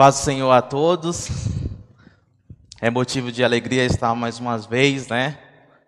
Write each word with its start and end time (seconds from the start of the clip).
Paz 0.00 0.14
do 0.14 0.24
Senhor 0.24 0.50
a 0.50 0.62
todos. 0.62 1.28
É 2.80 2.88
motivo 2.88 3.30
de 3.30 3.44
alegria 3.44 3.84
estar 3.84 4.14
mais 4.14 4.38
uma 4.38 4.56
vez, 4.56 5.08
né? 5.08 5.38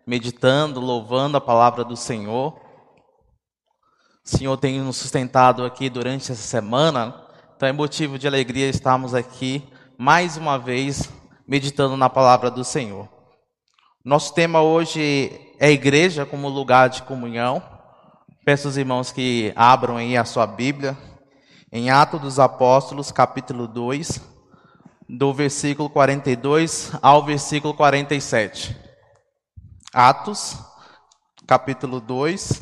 Meditando, 0.07 0.81
louvando 0.81 1.39
a 1.39 1.41
palavra 1.41 1.83
do 1.83 1.97
Senhor. 1.97 2.53
O 4.23 4.29
Senhor 4.29 4.55
tem 4.59 4.83
nos 4.83 4.99
sustentado 4.99 5.65
aqui 5.65 5.89
durante 5.89 6.31
essa 6.31 6.43
semana, 6.43 7.25
então 7.57 7.67
é 7.67 7.73
motivo 7.73 8.19
de 8.19 8.27
alegria 8.27 8.69
estarmos 8.69 9.15
aqui 9.15 9.67
mais 9.97 10.37
uma 10.37 10.59
vez 10.59 11.09
meditando 11.49 11.97
na 11.97 12.11
palavra 12.11 12.51
do 12.51 12.63
Senhor. 12.65 13.09
Nosso 14.05 14.35
tema 14.35 14.61
hoje 14.61 15.33
é 15.59 15.71
igreja 15.71 16.27
como 16.27 16.51
lugar 16.51 16.91
de 16.91 17.03
comunhão. 17.05 17.63
Peço 18.45 18.69
aos 18.69 18.77
irmãos 18.77 19.11
que 19.11 19.55
abram 19.57 19.97
aí 19.97 20.19
a 20.19 20.25
sua 20.27 20.47
Bíblia 20.47 20.99
em 21.73 21.89
Atos 21.89 22.21
dos 22.21 22.39
Apóstolos, 22.39 23.11
capítulo 23.11 23.67
2, 23.67 24.21
do 25.09 25.33
versículo 25.33 25.89
42 25.89 26.93
ao 27.01 27.25
versículo 27.25 27.73
47. 27.73 28.77
Atos, 29.91 30.59
capítulo 31.47 31.99
2, 31.99 32.61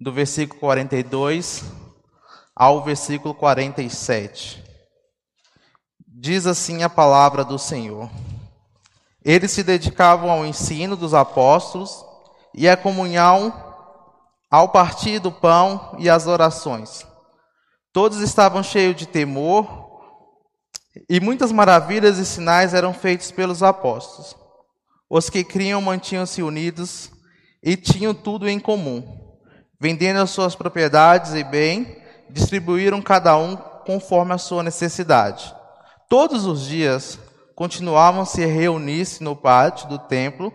do 0.00 0.12
versículo 0.12 0.58
42 0.58 1.62
ao 2.56 2.82
versículo 2.82 3.32
47. 3.32 4.64
Diz 6.04 6.44
assim 6.44 6.82
a 6.82 6.90
palavra 6.90 7.44
do 7.44 7.56
Senhor. 7.56 8.10
Eles 9.24 9.52
se 9.52 9.62
dedicavam 9.62 10.28
ao 10.28 10.44
ensino 10.44 10.96
dos 10.96 11.14
apóstolos 11.14 12.04
e 12.52 12.68
à 12.68 12.76
comunhão, 12.76 13.54
ao 14.50 14.70
partir 14.70 15.20
do 15.20 15.30
pão 15.30 15.94
e 16.00 16.10
às 16.10 16.26
orações. 16.26 17.07
Todos 17.92 18.20
estavam 18.20 18.62
cheios 18.62 18.96
de 18.96 19.06
temor, 19.06 19.88
e 21.08 21.20
muitas 21.20 21.52
maravilhas 21.52 22.18
e 22.18 22.26
sinais 22.26 22.74
eram 22.74 22.92
feitos 22.92 23.30
pelos 23.30 23.62
apóstolos. 23.62 24.36
Os 25.08 25.30
que 25.30 25.44
criam 25.44 25.80
mantinham-se 25.80 26.42
unidos 26.42 27.10
e 27.62 27.76
tinham 27.76 28.12
tudo 28.12 28.48
em 28.48 28.58
comum. 28.58 29.02
Vendendo 29.80 30.20
as 30.20 30.30
suas 30.30 30.54
propriedades 30.54 31.34
e 31.34 31.44
bem, 31.44 32.02
distribuíram 32.30 33.00
cada 33.00 33.36
um 33.36 33.56
conforme 33.56 34.34
a 34.34 34.38
sua 34.38 34.62
necessidade. 34.62 35.54
Todos 36.08 36.44
os 36.44 36.66
dias 36.66 37.18
continuavam 37.54 38.24
se 38.24 38.44
reunir-se 38.44 39.22
no 39.22 39.34
pátio 39.34 39.88
do 39.88 39.98
templo, 39.98 40.52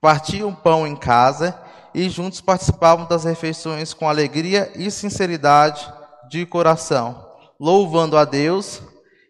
partiam 0.00 0.54
pão 0.54 0.86
em 0.86 0.94
casa 0.94 1.58
e 1.92 2.08
juntos 2.08 2.40
participavam 2.40 3.06
das 3.06 3.24
refeições 3.24 3.92
com 3.92 4.08
alegria 4.08 4.70
e 4.76 4.90
sinceridade 4.90 5.92
de 6.28 6.46
coração, 6.46 7.26
louvando 7.58 8.16
a 8.16 8.24
Deus 8.24 8.82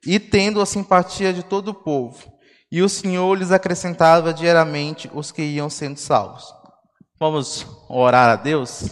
e 0.07 0.19
tendo 0.19 0.61
a 0.61 0.67
simpatia 0.67 1.33
de 1.33 1.43
todo 1.43 1.69
o 1.69 1.75
povo. 1.75 2.33
E 2.71 2.83
o 2.83 2.89
Senhor 2.89 3.35
lhes 3.37 3.53
acrescentava 3.53 4.33
diariamente 4.33 5.11
os 5.15 5.31
que 5.31 5.43
iam 5.43 5.71
sendo 5.71 5.99
salvos. 5.99 6.53
Vamos 7.19 7.67
orar 7.89 8.31
a 8.31 8.37
Deus? 8.37 8.91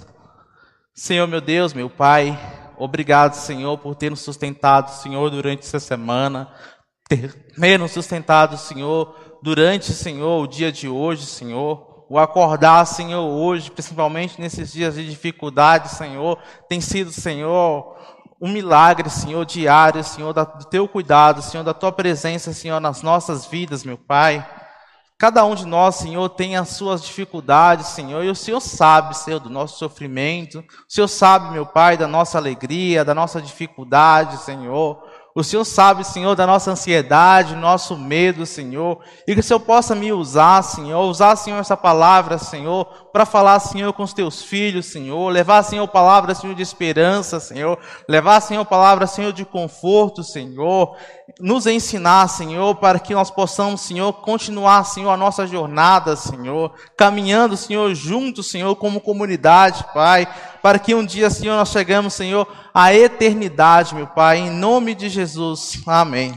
Senhor, 0.95 1.27
meu 1.27 1.41
Deus, 1.41 1.75
meu 1.75 1.91
Pai, 1.91 2.39
obrigado, 2.79 3.35
Senhor, 3.35 3.77
por 3.79 3.95
ter 3.95 4.11
nos 4.11 4.21
sustentado, 4.21 4.91
Senhor, 4.91 5.29
durante 5.31 5.67
essa 5.67 5.81
semana, 5.81 6.53
ter 7.09 7.79
nos 7.79 7.91
sustentado, 7.91 8.57
Senhor, 8.57 9.39
durante, 9.43 9.93
Senhor, 9.93 10.43
o 10.43 10.47
dia 10.47 10.71
de 10.71 10.89
hoje, 10.89 11.27
Senhor 11.27 11.94
o 12.15 12.19
acordar, 12.21 12.85
Senhor, 12.85 13.29
hoje, 13.29 13.73
principalmente 13.73 14.41
nesses 14.41 14.73
dias 14.73 14.95
de 14.95 15.05
dificuldade, 15.11 15.89
Senhor, 15.89 16.39
tem 16.69 16.81
sido, 16.81 17.11
Senhor, 17.11 17.97
um 18.41 18.49
milagre, 18.49 19.11
Senhor, 19.11 19.45
diário, 19.45 20.05
Senhor, 20.05 20.33
do 20.33 20.65
teu 20.67 20.87
cuidado, 20.87 21.43
Senhor, 21.43 21.65
da 21.65 21.75
tua 21.75 21.91
presença, 21.91 22.53
Senhor, 22.53 22.79
nas 22.79 23.03
nossas 23.03 23.47
vidas, 23.47 23.83
meu 23.83 23.99
Pai. 23.99 24.49
Cada 25.19 25.45
um 25.45 25.57
de 25.57 25.67
nós, 25.67 25.97
Senhor, 25.97 26.29
tem 26.29 26.57
as 26.57 26.69
suas 26.69 27.03
dificuldades, 27.03 27.89
Senhor, 27.89 28.23
e 28.23 28.31
o 28.31 28.35
Senhor 28.37 28.61
sabe, 28.61 29.17
Senhor, 29.17 29.41
do 29.41 29.51
nosso 29.51 29.77
sofrimento. 29.77 30.61
O 30.61 30.65
Senhor 30.89 31.09
sabe, 31.09 31.51
meu 31.51 31.67
Pai, 31.67 31.97
da 31.97 32.07
nossa 32.07 32.39
alegria, 32.39 33.05
da 33.05 33.13
nossa 33.13 33.43
dificuldade, 33.43 34.37
Senhor. 34.37 35.03
O 35.37 35.43
Senhor 35.43 35.65
sabe, 35.65 36.05
Senhor, 36.05 36.37
da 36.37 36.47
nossa 36.47 36.71
ansiedade, 36.71 37.57
nosso 37.57 37.97
medo, 37.99 38.47
Senhor. 38.47 39.01
E 39.27 39.35
que 39.35 39.41
o 39.41 39.43
Senhor 39.43 39.59
possa 39.59 39.93
me 39.93 40.13
usar, 40.13 40.63
Senhor, 40.63 41.03
usar, 41.11 41.35
Senhor, 41.35 41.59
essa 41.59 41.77
palavra, 41.77 42.39
Senhor, 42.39 42.85
para 43.13 43.27
falar, 43.27 43.59
Senhor, 43.59 43.93
com 43.95 44.05
os 44.05 44.13
teus 44.13 44.45
filhos, 44.45 44.87
Senhor. 44.87 45.29
Levar, 45.33 45.65
Senhor, 45.65 45.89
palavra, 45.89 46.37
Senhor, 46.37 46.55
de 46.55 46.63
esperança, 46.63 47.41
Senhor. 47.41 47.77
Levar, 48.09 48.41
Senhor, 48.43 48.65
palavra, 48.65 49.09
Senhor, 49.09 49.33
de 49.33 49.45
conforto, 49.45 50.23
Senhor. 50.23 50.97
Nos 51.41 51.67
ensinar, 51.67 52.29
Senhor, 52.29 52.77
para 52.77 53.01
que 53.01 53.13
nós 53.13 53.29
possamos, 53.29 53.81
Senhor, 53.81 54.13
continuar, 54.13 54.85
Senhor, 54.85 55.11
a 55.11 55.17
nossa 55.17 55.49
jornada, 55.49 56.15
Senhor. 56.15 56.73
Caminhando, 56.97 57.57
Senhor, 57.57 57.93
juntos, 57.93 58.49
Senhor, 58.49 58.77
como 58.77 59.01
comunidade, 59.01 59.85
Pai 59.93 60.29
para 60.65 60.79
que 60.79 60.95
um 60.95 61.05
dia, 61.05 61.29
Senhor, 61.29 61.57
nós 61.57 61.69
chegamos, 61.69 62.15
Senhor, 62.15 62.51
à 62.73 62.95
eternidade, 62.95 63.95
meu 63.95 64.07
Pai, 64.07 64.39
em 64.39 64.51
nome 64.51 64.95
de 64.95 65.11
Jesus. 65.11 65.83
Amém. 65.87 66.35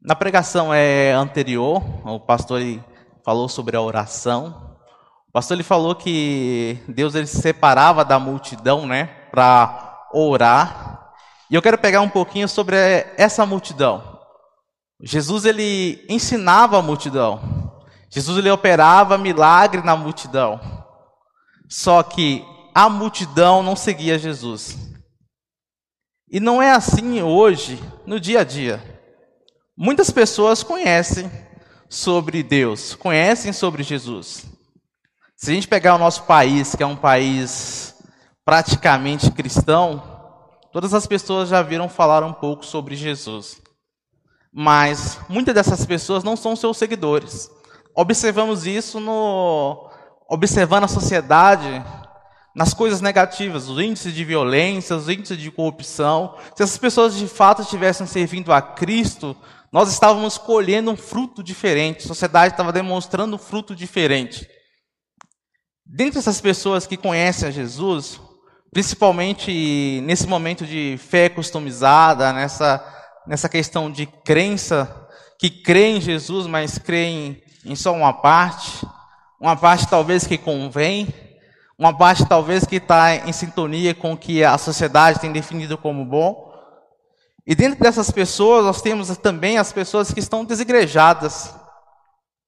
Na 0.00 0.14
pregação 0.14 0.72
é, 0.72 1.10
anterior, 1.10 1.82
o 2.04 2.20
pastor 2.20 2.60
falou 3.24 3.48
sobre 3.48 3.76
a 3.76 3.80
oração. 3.80 4.76
O 5.30 5.32
pastor 5.32 5.56
ele 5.56 5.64
falou 5.64 5.96
que 5.96 6.78
Deus 6.86 7.16
ele 7.16 7.26
se 7.26 7.42
separava 7.42 8.04
da 8.04 8.20
multidão, 8.20 8.86
né, 8.86 9.06
para 9.32 10.06
orar. 10.14 11.12
E 11.50 11.56
eu 11.56 11.60
quero 11.60 11.76
pegar 11.76 12.02
um 12.02 12.08
pouquinho 12.08 12.48
sobre 12.48 12.76
essa 13.16 13.44
multidão. 13.44 14.20
Jesus 15.02 15.44
ele 15.44 16.06
ensinava 16.08 16.78
a 16.78 16.82
multidão. 16.82 17.63
Jesus 18.14 18.38
ele 18.38 18.48
operava 18.48 19.18
milagre 19.18 19.82
na 19.82 19.96
multidão. 19.96 20.60
Só 21.68 22.00
que 22.00 22.44
a 22.72 22.88
multidão 22.88 23.60
não 23.60 23.74
seguia 23.74 24.20
Jesus. 24.20 24.78
E 26.30 26.38
não 26.38 26.62
é 26.62 26.70
assim 26.70 27.20
hoje, 27.22 27.82
no 28.06 28.20
dia 28.20 28.42
a 28.42 28.44
dia. 28.44 28.80
Muitas 29.76 30.12
pessoas 30.12 30.62
conhecem 30.62 31.28
sobre 31.88 32.40
Deus, 32.44 32.94
conhecem 32.94 33.52
sobre 33.52 33.82
Jesus. 33.82 34.46
Se 35.36 35.50
a 35.50 35.54
gente 35.54 35.66
pegar 35.66 35.96
o 35.96 35.98
nosso 35.98 36.22
país, 36.22 36.76
que 36.76 36.84
é 36.84 36.86
um 36.86 36.94
país 36.94 37.96
praticamente 38.44 39.32
cristão, 39.32 40.00
todas 40.72 40.94
as 40.94 41.04
pessoas 41.04 41.48
já 41.48 41.62
viram 41.62 41.88
falar 41.88 42.22
um 42.22 42.32
pouco 42.32 42.64
sobre 42.64 42.94
Jesus. 42.94 43.60
Mas 44.52 45.18
muitas 45.28 45.52
dessas 45.52 45.84
pessoas 45.84 46.22
não 46.22 46.36
são 46.36 46.54
seus 46.54 46.76
seguidores 46.76 47.50
observamos 47.94 48.66
isso 48.66 48.98
no 49.00 49.90
observando 50.28 50.84
a 50.84 50.88
sociedade 50.88 51.84
nas 52.54 52.72
coisas 52.72 53.00
negativas, 53.00 53.68
os 53.68 53.82
índices 53.82 54.14
de 54.14 54.24
violência, 54.24 54.94
os 54.94 55.08
índices 55.08 55.36
de 55.36 55.50
corrupção. 55.50 56.36
Se 56.54 56.62
essas 56.62 56.78
pessoas 56.78 57.16
de 57.16 57.26
fato 57.26 57.62
estivessem 57.62 58.06
servindo 58.06 58.52
a 58.52 58.62
Cristo, 58.62 59.36
nós 59.72 59.90
estávamos 59.90 60.38
colhendo 60.38 60.92
um 60.92 60.96
fruto 60.96 61.42
diferente, 61.42 62.04
a 62.04 62.08
sociedade 62.08 62.54
estava 62.54 62.72
demonstrando 62.72 63.34
um 63.34 63.38
fruto 63.38 63.74
diferente. 63.74 64.46
Dentre 65.84 66.20
essas 66.20 66.40
pessoas 66.40 66.86
que 66.86 66.96
conhecem 66.96 67.48
a 67.48 67.50
Jesus, 67.50 68.20
principalmente 68.72 70.00
nesse 70.04 70.28
momento 70.28 70.64
de 70.64 70.96
fé 70.98 71.28
customizada, 71.28 72.32
nessa, 72.32 72.84
nessa 73.26 73.48
questão 73.48 73.90
de 73.90 74.06
crença, 74.06 75.08
que 75.40 75.50
crê 75.50 75.96
em 75.96 76.00
Jesus, 76.00 76.46
mas 76.46 76.78
crê 76.78 77.04
em 77.04 77.43
em 77.64 77.74
só 77.74 77.92
uma 77.92 78.12
parte, 78.12 78.86
uma 79.40 79.56
parte 79.56 79.86
talvez 79.88 80.26
que 80.26 80.36
convém, 80.36 81.08
uma 81.78 81.96
parte 81.96 82.24
talvez 82.26 82.64
que 82.64 82.76
está 82.76 83.16
em 83.16 83.32
sintonia 83.32 83.94
com 83.94 84.12
o 84.12 84.16
que 84.16 84.44
a 84.44 84.56
sociedade 84.58 85.20
tem 85.20 85.32
definido 85.32 85.76
como 85.76 86.04
bom. 86.04 86.52
E 87.46 87.54
dentro 87.54 87.80
dessas 87.80 88.10
pessoas, 88.10 88.64
nós 88.64 88.80
temos 88.80 89.14
também 89.18 89.58
as 89.58 89.72
pessoas 89.72 90.12
que 90.12 90.20
estão 90.20 90.44
desigrejadas. 90.44 91.54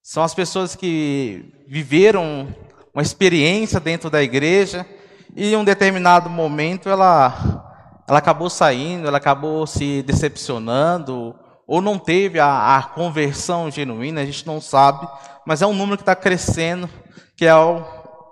São 0.02 0.22
as 0.22 0.34
pessoas 0.34 0.76
que 0.76 1.52
viveram 1.68 2.48
uma 2.94 3.02
experiência 3.02 3.80
dentro 3.80 4.08
da 4.08 4.22
igreja 4.22 4.86
e 5.34 5.52
em 5.52 5.56
um 5.56 5.64
determinado 5.64 6.30
momento 6.30 6.88
ela, 6.88 8.02
ela 8.08 8.18
acabou 8.18 8.48
saindo, 8.48 9.06
ela 9.06 9.18
acabou 9.18 9.66
se 9.66 10.02
decepcionando, 10.02 11.34
ou 11.66 11.80
não 11.80 11.98
teve 11.98 12.38
a, 12.38 12.76
a 12.76 12.82
conversão 12.82 13.70
genuína, 13.70 14.20
a 14.20 14.24
gente 14.24 14.46
não 14.46 14.60
sabe, 14.60 15.08
mas 15.46 15.62
é 15.62 15.66
um 15.66 15.74
número 15.74 15.96
que 15.96 16.02
está 16.02 16.14
crescendo, 16.14 16.88
que 17.36 17.44
é 17.44 17.54
o, 17.54 17.84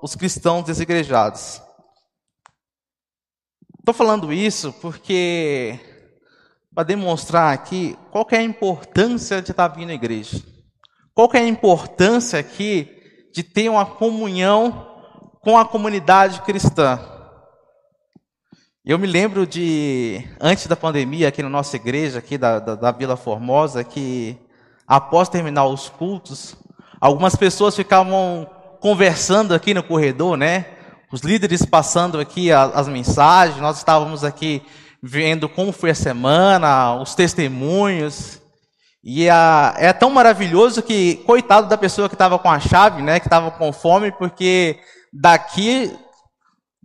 os 0.02 0.14
cristãos 0.14 0.64
desigrejados. 0.64 1.60
Estou 3.78 3.94
falando 3.94 4.32
isso 4.32 4.72
porque 4.74 5.78
para 6.74 6.84
demonstrar 6.84 7.52
aqui 7.52 7.96
qual 8.10 8.26
é 8.30 8.38
a 8.38 8.42
importância 8.42 9.42
de 9.42 9.50
estar 9.50 9.68
tá 9.68 9.74
vindo 9.74 9.90
à 9.90 9.94
igreja. 9.94 10.42
Qual 11.14 11.30
é 11.34 11.38
a 11.38 11.46
importância 11.48 12.38
aqui 12.38 12.90
de 13.32 13.42
ter 13.42 13.68
uma 13.68 13.84
comunhão 13.84 14.94
com 15.44 15.58
a 15.58 15.64
comunidade 15.64 16.40
cristã. 16.40 16.98
Eu 18.86 18.98
me 18.98 19.06
lembro 19.06 19.46
de, 19.46 20.22
antes 20.38 20.66
da 20.66 20.76
pandemia, 20.76 21.28
aqui 21.28 21.42
na 21.42 21.48
nossa 21.48 21.74
igreja, 21.74 22.18
aqui 22.18 22.36
da, 22.36 22.58
da, 22.58 22.74
da 22.74 22.92
Vila 22.92 23.16
Formosa, 23.16 23.82
que 23.82 24.36
após 24.86 25.30
terminar 25.30 25.64
os 25.64 25.88
cultos, 25.88 26.54
algumas 27.00 27.34
pessoas 27.34 27.74
ficavam 27.74 28.46
conversando 28.80 29.54
aqui 29.54 29.72
no 29.72 29.82
corredor, 29.82 30.36
né? 30.36 30.66
Os 31.10 31.22
líderes 31.22 31.64
passando 31.64 32.20
aqui 32.20 32.52
as, 32.52 32.86
mensagens, 32.86 33.58
nós 33.58 33.78
estávamos 33.78 34.22
aqui 34.22 34.60
vendo 35.02 35.48
como 35.48 35.72
foi 35.72 35.88
a 35.88 35.94
semana, 35.94 37.00
os 37.00 37.14
testemunhos. 37.14 38.38
E 39.02 39.30
a, 39.30 39.74
é 39.78 39.94
tão 39.94 40.10
maravilhoso 40.10 40.82
que, 40.82 41.22
coitado 41.24 41.68
da 41.68 41.78
pessoa 41.78 42.06
que 42.06 42.14
estava 42.14 42.38
com 42.38 42.50
a 42.50 42.60
chave, 42.60 43.00
né, 43.00 43.18
que 43.18 43.28
estava 43.28 43.50
com 43.50 43.72
fome, 43.72 44.12
porque 44.12 44.78
daqui 45.10 45.90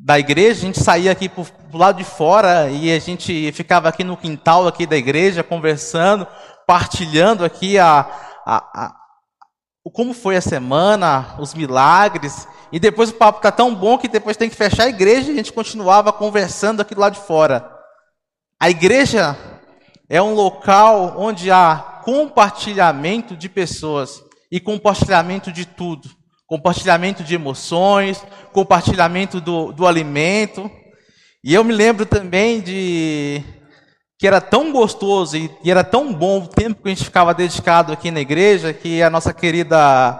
da 0.02 0.18
igreja, 0.18 0.62
a 0.62 0.66
gente 0.66 0.82
saía 0.82 1.12
aqui 1.12 1.28
para 1.28 1.44
o 1.74 1.78
lado 1.78 1.98
de 1.98 2.06
fora 2.06 2.70
e 2.70 2.90
a 2.90 3.00
gente 3.00 3.52
ficava 3.52 3.90
aqui 3.90 4.02
no 4.02 4.16
quintal 4.16 4.66
aqui 4.66 4.86
da 4.86 4.96
igreja, 4.96 5.44
conversando, 5.44 6.26
partilhando 6.66 7.44
aqui 7.44 7.78
a, 7.78 8.10
a, 8.46 8.86
a 8.86 8.96
como 9.92 10.14
foi 10.14 10.38
a 10.38 10.42
semana, 10.42 11.36
os 11.40 11.54
milagres. 11.54 12.48
E 12.72 12.80
depois 12.80 13.10
o 13.10 13.16
papo 13.16 13.40
está 13.40 13.52
tão 13.52 13.76
bom 13.76 13.98
que 13.98 14.08
depois 14.08 14.38
tem 14.38 14.50
que 14.50 14.56
fechar 14.56 14.84
a 14.84 14.90
igreja 14.90 15.30
e 15.30 15.34
a 15.34 15.38
gente 15.38 15.52
continuava 15.52 16.14
conversando 16.14 16.82
aqui 16.82 16.96
do 16.96 17.02
lado 17.02 17.16
de 17.16 17.22
fora. 17.22 17.70
A 18.62 18.70
igreja 18.70 19.36
é 20.08 20.22
um 20.22 20.34
local 20.34 21.16
onde 21.18 21.52
há 21.52 22.02
compartilhamento 22.06 23.36
de 23.36 23.50
pessoas 23.50 24.24
e 24.50 24.60
compartilhamento 24.60 25.52
de 25.52 25.66
tudo. 25.66 26.10
Compartilhamento 26.50 27.24
de 27.24 27.36
emoções, 27.36 28.26
compartilhamento 28.52 29.40
do, 29.40 29.72
do 29.72 29.86
alimento. 29.86 30.70
E 31.44 31.54
eu 31.54 31.64
me 31.64 31.72
lembro 31.72 32.06
também 32.06 32.60
de 32.60 33.44
que 34.18 34.28
era 34.28 34.42
tão 34.42 34.72
gostoso 34.74 35.38
e, 35.38 35.50
e 35.64 35.72
era 35.72 35.84
tão 35.84 36.14
bom 36.14 36.42
o 36.42 36.48
tempo 36.48 36.82
que 36.82 36.90
a 36.90 36.94
gente 36.94 37.06
ficava 37.06 37.34
dedicado 37.34 37.94
aqui 37.94 38.12
na 38.12 38.20
igreja, 38.20 38.74
que 38.74 39.02
a 39.02 39.10
nossa 39.10 39.34
querida 39.34 40.20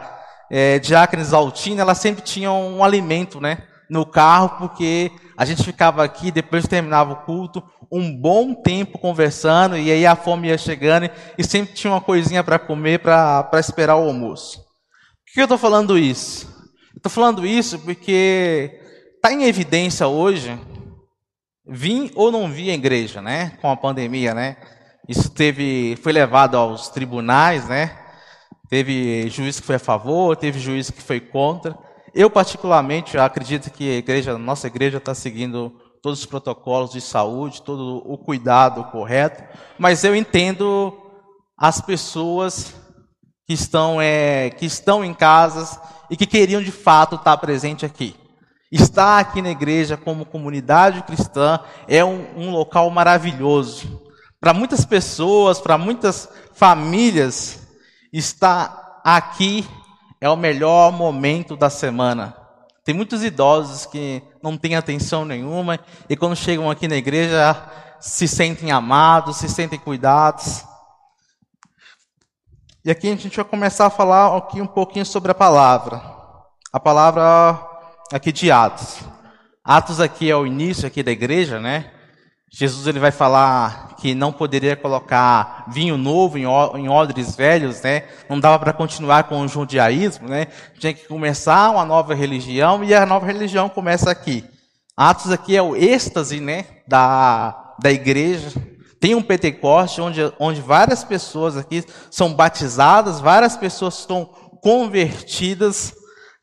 é, 0.50 0.80
Diácones 0.80 1.34
Altina, 1.34 1.82
ela 1.82 1.96
sempre 1.96 2.22
tinha 2.22 2.52
um 2.52 2.84
alimento, 2.84 3.42
né? 3.42 3.64
No 3.90 4.06
carro, 4.06 4.58
porque 4.60 5.12
a 5.36 5.44
gente 5.46 5.64
ficava 5.64 6.04
aqui, 6.04 6.32
depois 6.32 6.68
terminava 6.68 7.12
o 7.12 7.16
culto, 7.18 7.64
um 7.92 8.16
bom 8.16 8.54
tempo 8.54 9.00
conversando, 9.00 9.76
e 9.76 9.92
aí 9.92 10.06
a 10.06 10.16
fome 10.16 10.48
ia 10.48 10.58
chegando, 10.58 11.10
e 11.38 11.44
sempre 11.44 11.74
tinha 11.74 11.92
uma 11.92 12.00
coisinha 12.00 12.44
para 12.44 12.60
comer, 12.60 13.00
para 13.00 13.50
esperar 13.60 13.96
o 13.96 14.08
almoço. 14.08 14.69
Por 15.30 15.34
que 15.34 15.42
eu 15.42 15.46
estou 15.46 15.60
falando 15.60 15.96
isso? 15.96 16.48
Estou 16.98 17.12
falando 17.12 17.46
isso 17.46 17.78
porque 17.78 18.82
está 19.16 19.32
em 19.32 19.44
evidência 19.44 20.08
hoje, 20.08 20.60
vim 21.68 22.10
ou 22.16 22.32
não 22.32 22.52
vi 22.52 22.72
a 22.72 22.74
igreja, 22.74 23.22
né? 23.22 23.52
Com 23.62 23.70
a 23.70 23.78
pandemia, 23.78 24.34
né? 24.34 24.58
Isso 25.08 25.30
teve, 25.30 25.96
foi 26.02 26.14
levado 26.14 26.58
aos 26.58 26.90
tribunais, 26.90 27.68
né? 27.68 27.96
Teve 28.72 29.30
juiz 29.30 29.60
que 29.60 29.68
foi 29.68 29.76
a 29.76 29.80
favor, 29.80 30.36
teve 30.36 30.60
juiz 30.60 30.90
que 30.90 31.02
foi 31.02 31.20
contra. 31.20 31.78
Eu, 32.12 32.32
particularmente, 32.32 33.16
acredito 33.16 33.70
que 33.70 33.88
a 33.88 33.98
igreja, 33.98 34.36
nossa 34.36 34.66
igreja 34.66 34.98
está 34.98 35.14
seguindo 35.14 35.72
todos 36.02 36.22
os 36.22 36.26
protocolos 36.26 36.92
de 36.92 37.02
saúde, 37.02 37.62
todo 37.62 38.02
o 38.04 38.18
cuidado 38.18 38.84
correto, 38.86 39.44
mas 39.78 40.04
eu 40.04 40.16
entendo 40.16 40.92
as 41.56 41.80
pessoas 41.82 42.79
que 43.50 43.54
estão, 43.54 44.00
é, 44.00 44.52
que 44.52 44.66
estão 44.68 45.04
em 45.04 45.12
casas 45.12 45.80
e 46.08 46.16
que 46.16 46.28
queriam 46.28 46.62
de 46.62 46.70
fato 46.70 47.16
estar 47.16 47.36
presente 47.38 47.84
aqui. 47.84 48.16
Estar 48.72 49.18
aqui 49.18 49.42
na 49.42 49.50
igreja 49.50 49.98
como 49.98 50.24
comunidade 50.24 51.02
cristã 51.02 51.60
é 51.88 52.06
um, 52.06 52.28
um 52.38 52.52
local 52.52 52.88
maravilhoso. 52.92 54.04
Para 54.40 54.54
muitas 54.54 54.86
pessoas, 54.86 55.60
para 55.60 55.80
muitas 55.80 56.30
famílias, 56.54 57.68
estar 58.14 59.02
aqui 59.04 59.68
é 60.22 60.30
o 60.30 60.38
melhor 60.38 60.92
momento 60.92 61.58
da 61.58 61.72
semana. 61.72 62.36
Tem 62.86 62.94
muitos 62.94 63.24
idosos 63.24 63.88
que 63.88 64.22
não 64.44 64.58
têm 64.58 64.76
atenção 64.76 65.26
nenhuma 65.26 65.80
e 66.08 66.16
quando 66.16 66.36
chegam 66.36 66.70
aqui 66.70 66.88
na 66.88 66.98
igreja 66.98 67.60
se 68.00 68.28
sentem 68.28 68.70
amados, 68.72 69.38
se 69.38 69.50
sentem 69.50 69.80
cuidados. 69.80 70.69
E 72.84 72.90
aqui 72.90 73.08
a 73.12 73.16
gente 73.16 73.36
vai 73.36 73.44
começar 73.44 73.88
a 73.88 73.90
falar 73.90 74.38
aqui 74.38 74.62
um 74.62 74.68
pouquinho 74.68 75.06
sobre 75.06 75.32
a 75.32 75.36
palavra. 75.36 76.02
A 76.72 76.80
palavra 76.80 77.60
aqui 78.10 78.32
de 78.32 78.50
Atos. 78.50 79.00
Atos 79.62 80.00
aqui 80.00 80.32
é 80.32 80.36
o 80.36 80.48
início 80.48 80.88
aqui 80.88 81.04
da 81.04 81.12
igreja, 81.12 81.60
né? 81.60 81.92
Jesus 82.50 82.88
ele 82.88 82.98
vai 82.98 83.12
falar 83.12 83.96
que 83.98 84.16
não 84.16 84.32
poderia 84.32 84.78
colocar 84.78 85.66
vinho 85.68 85.98
novo 85.98 86.38
em, 86.38 86.44
em 86.44 86.88
odres 86.88 87.36
velhos, 87.36 87.82
né? 87.82 88.06
Não 88.30 88.40
dava 88.40 88.58
para 88.58 88.72
continuar 88.72 89.26
com 89.26 89.42
o 89.42 89.48
judaísmo, 89.48 90.30
né? 90.30 90.48
Tinha 90.80 90.94
que 90.94 91.06
começar 91.06 91.72
uma 91.72 91.84
nova 91.84 92.16
religião 92.16 92.82
e 92.82 92.94
a 92.94 93.06
nova 93.06 93.26
religião 93.26 93.68
começa 93.68 94.10
aqui. 94.10 94.46
Atos 94.96 95.32
aqui 95.32 95.54
é 95.56 95.62
o 95.62 95.76
êxtase, 95.76 96.40
né? 96.40 96.66
Da, 96.88 97.76
da 97.78 97.92
igreja. 97.92 98.54
Tem 99.00 99.16
um 99.16 99.22
Pentecoste 99.22 100.02
onde, 100.02 100.20
onde 100.40 100.62
várias 100.62 101.04
pessoas 101.04 101.56
aqui 101.56 101.84
são 102.12 102.34
batizadas, 102.34 103.20
várias 103.20 103.56
pessoas 103.56 104.00
estão 104.00 104.26
convertidas 104.62 105.94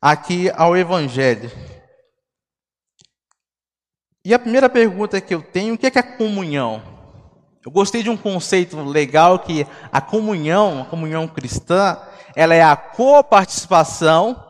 aqui 0.01 0.49
ao 0.55 0.75
Evangelho. 0.75 1.51
E 4.25 4.33
a 4.33 4.39
primeira 4.39 4.69
pergunta 4.69 5.21
que 5.21 5.33
eu 5.33 5.41
tenho, 5.41 5.75
o 5.75 5.77
que 5.77 5.85
é, 5.85 5.91
que 5.91 5.99
é 5.99 6.03
comunhão? 6.03 6.81
Eu 7.65 7.71
gostei 7.71 8.01
de 8.01 8.09
um 8.09 8.17
conceito 8.17 8.81
legal 8.81 9.39
que 9.39 9.67
a 9.91 10.01
comunhão, 10.01 10.81
a 10.81 10.85
comunhão 10.85 11.27
cristã, 11.27 11.97
ela 12.35 12.55
é 12.55 12.61
a 12.61 12.75
coparticipação 12.75 14.43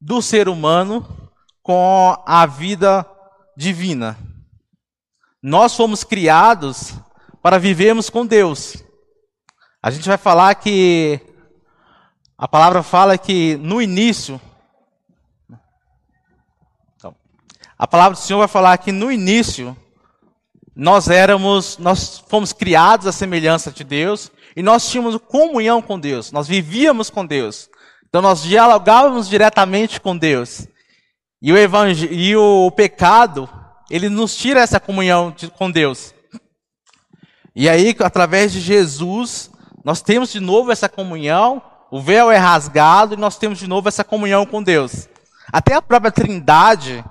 do 0.00 0.20
ser 0.20 0.48
humano 0.48 1.30
com 1.62 2.16
a 2.26 2.44
vida 2.46 3.06
divina. 3.56 4.18
Nós 5.42 5.74
fomos 5.74 6.04
criados 6.04 6.94
para 7.44 7.58
vivermos 7.58 8.08
com 8.08 8.24
Deus. 8.24 8.82
A 9.82 9.90
gente 9.90 10.08
vai 10.08 10.16
falar 10.16 10.54
que 10.54 11.20
a 12.38 12.48
palavra 12.48 12.82
fala 12.82 13.18
que 13.18 13.56
no 13.58 13.82
início 13.82 14.40
A 17.76 17.86
palavra 17.86 18.16
do 18.16 18.22
Senhor 18.22 18.38
vai 18.38 18.48
falar 18.48 18.78
que 18.78 18.92
no 18.92 19.10
início 19.10 19.76
nós 20.74 21.08
éramos, 21.08 21.76
nós 21.76 22.22
fomos 22.28 22.52
criados 22.52 23.06
à 23.06 23.12
semelhança 23.12 23.70
de 23.70 23.84
Deus 23.84 24.30
e 24.56 24.62
nós 24.62 24.88
tínhamos 24.88 25.20
comunhão 25.28 25.82
com 25.82 25.98
Deus, 25.98 26.32
nós 26.32 26.46
vivíamos 26.46 27.10
com 27.10 27.26
Deus. 27.26 27.68
Então 28.08 28.22
nós 28.22 28.42
dialogávamos 28.42 29.28
diretamente 29.28 30.00
com 30.00 30.16
Deus. 30.16 30.66
E 31.42 31.52
o, 31.52 31.58
evangel... 31.58 32.10
e 32.10 32.34
o 32.36 32.70
pecado, 32.70 33.50
ele 33.90 34.08
nos 34.08 34.34
tira 34.34 34.60
essa 34.60 34.80
comunhão 34.80 35.32
de... 35.36 35.50
com 35.50 35.70
Deus. 35.70 36.13
E 37.56 37.68
aí, 37.68 37.94
através 38.00 38.52
de 38.52 38.60
Jesus, 38.60 39.50
nós 39.84 40.02
temos 40.02 40.32
de 40.32 40.40
novo 40.40 40.72
essa 40.72 40.88
comunhão, 40.88 41.62
o 41.90 42.00
véu 42.00 42.30
é 42.30 42.36
rasgado 42.36 43.14
e 43.14 43.16
nós 43.16 43.36
temos 43.36 43.58
de 43.58 43.68
novo 43.68 43.86
essa 43.86 44.02
comunhão 44.02 44.44
com 44.44 44.60
Deus. 44.60 45.08
Até 45.52 45.74
a 45.74 45.82
própria 45.82 46.10
Trindade, 46.10 47.04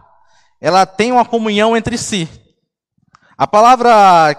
ela 0.59 0.85
tem 0.85 1.11
uma 1.11 1.23
comunhão 1.23 1.77
entre 1.77 1.97
si. 1.97 2.27
A 3.37 3.47
palavra 3.47 4.35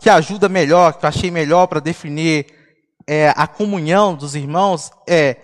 que 0.00 0.08
ajuda 0.08 0.48
melhor, 0.48 0.92
que 0.92 1.04
eu 1.04 1.08
achei 1.08 1.30
melhor 1.30 1.66
para 1.66 1.80
definir 1.80 2.46
é, 3.06 3.32
a 3.36 3.48
comunhão 3.48 4.14
dos 4.14 4.36
irmãos 4.36 4.92
é 5.08 5.36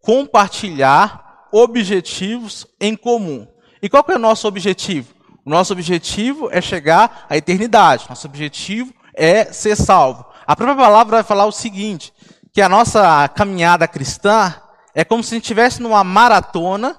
compartilhar 0.00 1.46
objetivos 1.52 2.66
em 2.80 2.96
comum. 2.96 3.46
E 3.80 3.88
qual 3.88 4.04
é 4.08 4.14
o 4.14 4.18
nosso 4.18 4.48
objetivo? 4.48 5.14
O 5.44 5.50
nosso 5.50 5.72
objetivo 5.72 6.48
é 6.50 6.60
chegar 6.60 7.26
à 7.28 7.36
eternidade. 7.36 8.06
Nosso 8.08 8.26
objetivo 8.26 8.92
é 9.14 9.52
ser 9.52 9.76
salvo. 9.76 10.24
A 10.46 10.56
própria 10.56 10.76
palavra 10.76 11.16
vai 11.16 11.24
falar 11.24 11.46
o 11.46 11.52
seguinte: 11.52 12.12
que 12.52 12.60
a 12.60 12.68
nossa 12.68 13.28
caminhada 13.28 13.88
cristã 13.88 14.54
é 14.94 15.04
como 15.04 15.22
se 15.22 15.34
a 15.34 15.36
gente 15.36 15.44
estivesse 15.44 15.82
numa 15.82 16.04
maratona 16.04 16.96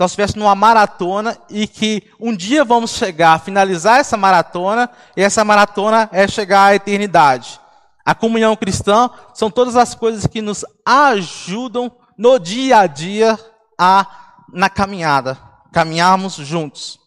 nós 0.00 0.12
estivéssemos 0.12 0.42
numa 0.42 0.54
maratona 0.54 1.36
e 1.50 1.66
que 1.66 2.10
um 2.18 2.34
dia 2.34 2.64
vamos 2.64 2.92
chegar, 2.92 3.38
finalizar 3.38 4.00
essa 4.00 4.16
maratona, 4.16 4.88
e 5.14 5.22
essa 5.22 5.44
maratona 5.44 6.08
é 6.10 6.26
chegar 6.26 6.64
à 6.64 6.74
eternidade. 6.74 7.60
A 8.02 8.14
comunhão 8.14 8.56
cristã 8.56 9.10
são 9.34 9.50
todas 9.50 9.76
as 9.76 9.94
coisas 9.94 10.26
que 10.26 10.40
nos 10.40 10.64
ajudam 10.86 11.92
no 12.16 12.38
dia 12.38 12.78
a 12.78 12.86
dia 12.86 13.38
a 13.78 14.06
na 14.50 14.70
caminhada, 14.70 15.38
caminharmos 15.70 16.34
juntos. 16.36 16.98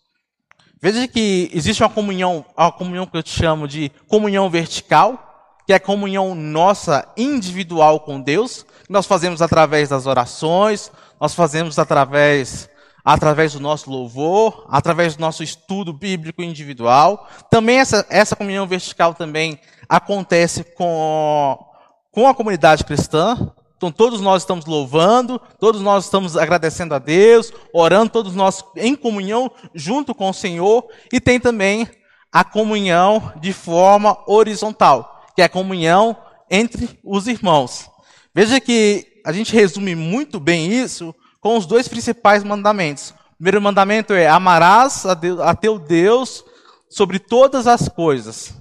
Veja 0.83 1.07
que 1.07 1.49
existe 1.53 1.81
uma 1.81 1.87
comunhão, 1.87 2.43
uma 2.57 2.69
comunhão 2.69 3.05
que 3.05 3.15
eu 3.15 3.23
te 3.23 3.29
chamo 3.29 3.69
de 3.69 3.89
comunhão 4.05 4.49
vertical, 4.49 5.55
que 5.65 5.71
é 5.71 5.77
a 5.77 5.79
comunhão 5.79 6.35
nossa 6.35 7.07
individual 7.15 8.01
com 8.01 8.19
Deus, 8.19 8.65
que 8.85 8.91
nós 8.91 9.05
fazemos 9.05 9.41
através 9.41 9.87
das 9.87 10.07
orações, 10.07 10.91
nós 11.21 11.33
fazemos 11.33 11.79
através 11.79 12.69
através 13.01 13.53
do 13.53 13.61
nosso 13.61 13.89
louvor, 13.89 14.67
através 14.69 15.15
do 15.15 15.21
nosso 15.21 15.41
estudo 15.41 15.93
bíblico 15.93 16.43
individual. 16.43 17.29
Também 17.49 17.79
essa, 17.79 18.05
essa 18.09 18.35
comunhão 18.35 18.67
vertical 18.67 19.13
também 19.13 19.57
acontece 19.87 20.65
com, 20.65 21.65
com 22.11 22.27
a 22.27 22.35
comunidade 22.35 22.83
cristã. 22.83 23.53
Então 23.83 23.91
todos 23.91 24.21
nós 24.21 24.43
estamos 24.43 24.65
louvando, 24.65 25.41
todos 25.59 25.81
nós 25.81 26.05
estamos 26.05 26.37
agradecendo 26.37 26.95
a 26.95 26.99
Deus, 26.99 27.51
orando, 27.73 28.11
todos 28.11 28.33
nós 28.33 28.63
em 28.77 28.95
comunhão 28.95 29.51
junto 29.75 30.15
com 30.15 30.29
o 30.29 30.33
Senhor. 30.33 30.87
E 31.11 31.19
tem 31.19 31.37
também 31.37 31.85
a 32.31 32.45
comunhão 32.45 33.33
de 33.41 33.51
forma 33.51 34.17
horizontal, 34.25 35.25
que 35.35 35.41
é 35.41 35.45
a 35.45 35.49
comunhão 35.49 36.15
entre 36.49 36.97
os 37.03 37.27
irmãos. 37.27 37.89
Veja 38.33 38.57
que 38.61 39.05
a 39.25 39.33
gente 39.33 39.53
resume 39.53 39.95
muito 39.95 40.39
bem 40.39 40.71
isso 40.71 41.13
com 41.41 41.57
os 41.57 41.65
dois 41.65 41.85
principais 41.85 42.41
mandamentos. 42.41 43.09
O 43.09 43.35
primeiro 43.35 43.61
mandamento 43.61 44.13
é: 44.13 44.29
amarás 44.29 45.05
a, 45.05 45.13
Deus, 45.13 45.41
a 45.41 45.53
teu 45.53 45.77
Deus 45.77 46.41
sobre 46.89 47.19
todas 47.19 47.67
as 47.67 47.89
coisas. 47.89 48.53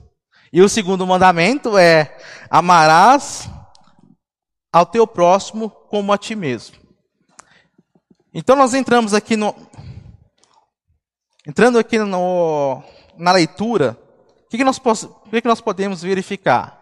E 0.53 0.61
o 0.61 0.69
segundo 0.69 1.07
mandamento 1.07 1.79
é: 1.79 2.19
amarás 2.51 3.49
ao 4.73 4.87
teu 4.87 5.07
próximo 5.07 5.69
como 5.69 6.13
a 6.13 6.19
ti 6.19 6.35
mesmo. 6.35 6.77
Então 8.33 8.57
nós 8.57 8.73
entramos 8.73 9.13
aqui 9.13 9.37
no 9.37 9.55
entrando 11.47 11.79
aqui 11.79 11.99
no, 11.99 12.83
na 13.19 13.33
leitura, 13.33 13.99
o 14.47 14.49
que, 14.49 14.57
que, 14.57 14.65
nós, 14.65 14.79
o 14.79 15.31
que, 15.31 15.43
que 15.43 15.49
nós 15.49 15.61
podemos 15.61 16.03
verificar? 16.03 16.81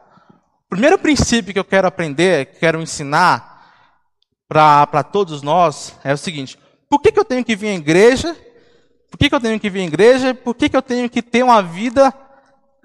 O 0.67 0.71
primeiro 0.71 0.99
princípio 0.99 1.53
que 1.53 1.59
eu 1.59 1.65
quero 1.65 1.89
aprender, 1.89 2.47
que 2.47 2.61
quero 2.61 2.81
ensinar, 2.81 3.51
para 4.47 5.03
todos 5.03 5.43
nós 5.43 5.95
é 6.05 6.13
o 6.13 6.19
seguinte: 6.19 6.59
por 6.89 7.01
que, 7.01 7.11
que 7.11 7.19
eu 7.19 7.25
tenho 7.25 7.45
que 7.45 7.57
vir 7.57 7.69
à 7.69 7.75
igreja? 7.75 8.37
Por 9.11 9.19
que, 9.19 9.29
que 9.29 9.35
eu 9.35 9.41
tenho 9.41 9.59
que 9.59 9.71
vir 9.71 9.81
à 9.81 9.85
igreja? 9.85 10.35
Por 10.35 10.55
que, 10.55 10.69
que 10.69 10.77
eu 10.77 10.83
tenho 10.83 11.09
que 11.09 11.23
ter 11.23 11.43
uma 11.43 11.63
vida, 11.63 12.13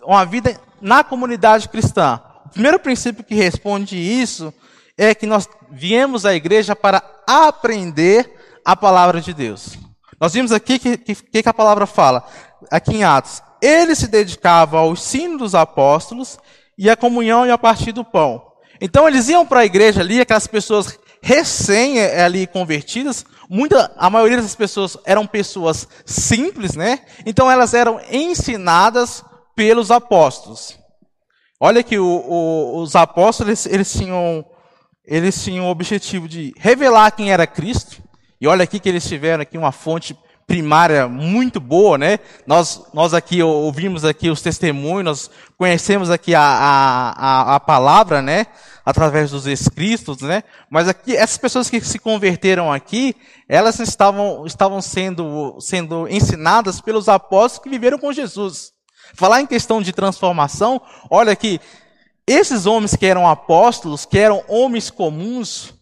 uma 0.03 0.25
vida 0.25 0.59
na 0.81 1.03
comunidade 1.03 1.67
cristã? 1.69 2.21
O 2.45 2.49
primeiro 2.49 2.79
princípio 2.79 3.23
que 3.23 3.35
responde 3.35 3.97
isso 3.97 4.53
é 4.97 5.13
que 5.13 5.25
nós 5.25 5.47
viemos 5.71 6.25
à 6.25 6.33
igreja 6.33 6.75
para 6.75 7.03
aprender 7.27 8.33
a 8.63 8.75
palavra 8.75 9.21
de 9.21 9.33
Deus. 9.33 9.77
Nós 10.19 10.33
vimos 10.33 10.51
aqui 10.51 10.79
que, 10.79 10.97
que, 10.97 11.15
que 11.15 11.49
a 11.49 11.53
palavra 11.53 11.85
fala, 11.85 12.25
aqui 12.71 12.95
em 12.95 13.03
Atos. 13.03 13.41
Ele 13.61 13.95
se 13.95 14.07
dedicava 14.07 14.77
ao 14.79 14.93
ensino 14.93 15.37
dos 15.37 15.53
apóstolos 15.53 16.37
e 16.77 16.89
à 16.89 16.95
comunhão 16.95 17.45
e 17.45 17.51
a 17.51 17.57
partir 17.57 17.91
do 17.91 18.05
pão. 18.05 18.41
Então 18.79 19.07
eles 19.07 19.29
iam 19.29 19.45
para 19.45 19.61
a 19.61 19.65
igreja 19.65 20.01
ali, 20.01 20.21
aquelas 20.21 20.47
pessoas 20.47 20.97
recém 21.21 21.99
é, 21.99 22.23
ali 22.23 22.45
convertidas, 22.45 23.25
muita, 23.49 23.91
a 23.97 24.09
maioria 24.09 24.37
dessas 24.37 24.55
pessoas 24.55 24.97
eram 25.05 25.25
pessoas 25.25 25.87
simples, 26.05 26.75
né? 26.75 26.99
Então 27.25 27.49
elas 27.49 27.73
eram 27.73 27.99
ensinadas 28.11 29.23
pelos 29.55 29.89
apóstolos. 29.89 30.77
Olha 31.59 31.81
que 31.81 31.97
o, 31.97 32.05
o, 32.05 32.81
os 32.81 32.95
apóstolos 32.95 33.65
eles 33.65 33.91
tinham 33.91 34.45
eles 35.07 35.43
tinham 35.43 35.65
o 35.65 35.69
objetivo 35.69 36.27
de 36.27 36.53
revelar 36.57 37.11
quem 37.11 37.31
era 37.31 37.47
Cristo. 37.47 38.01
E 38.39 38.47
olha 38.47 38.63
aqui 38.63 38.79
que 38.79 38.89
eles 38.89 39.07
tiveram 39.07 39.41
aqui 39.43 39.57
uma 39.57 39.71
fonte 39.71 40.17
primária 40.47 41.07
muito 41.07 41.59
boa, 41.59 41.97
né? 41.97 42.19
Nós, 42.45 42.83
nós 42.93 43.13
aqui 43.13 43.41
ouvimos 43.41 44.05
aqui 44.05 44.29
os 44.29 44.41
testemunhos, 44.41 45.03
nós 45.03 45.31
conhecemos 45.57 46.09
aqui 46.11 46.35
a, 46.35 46.41
a, 46.41 47.55
a, 47.55 47.59
palavra, 47.59 48.21
né? 48.21 48.45
através 48.85 49.31
dos 49.31 49.47
escritos, 49.47 50.21
né? 50.21 50.43
Mas 50.69 50.87
aqui, 50.87 51.15
essas 51.15 51.39
pessoas 51.39 51.69
que 51.69 51.81
se 51.81 51.97
converteram 51.97 52.71
aqui, 52.71 53.15
elas 53.49 53.79
estavam, 53.79 54.45
estavam 54.45 54.79
sendo, 54.79 55.57
sendo 55.59 56.07
ensinadas 56.07 56.79
pelos 56.79 57.09
apóstolos 57.09 57.63
que 57.63 57.69
viveram 57.69 57.97
com 57.97 58.13
Jesus. 58.13 58.71
Falar 59.15 59.41
em 59.41 59.47
questão 59.47 59.81
de 59.81 59.91
transformação, 59.91 60.79
olha 61.09 61.35
que 61.35 61.59
esses 62.27 62.65
homens 62.65 62.95
que 62.95 63.05
eram 63.05 63.27
apóstolos, 63.27 64.05
que 64.05 64.17
eram 64.17 64.43
homens 64.47 64.89
comuns, 64.89 65.73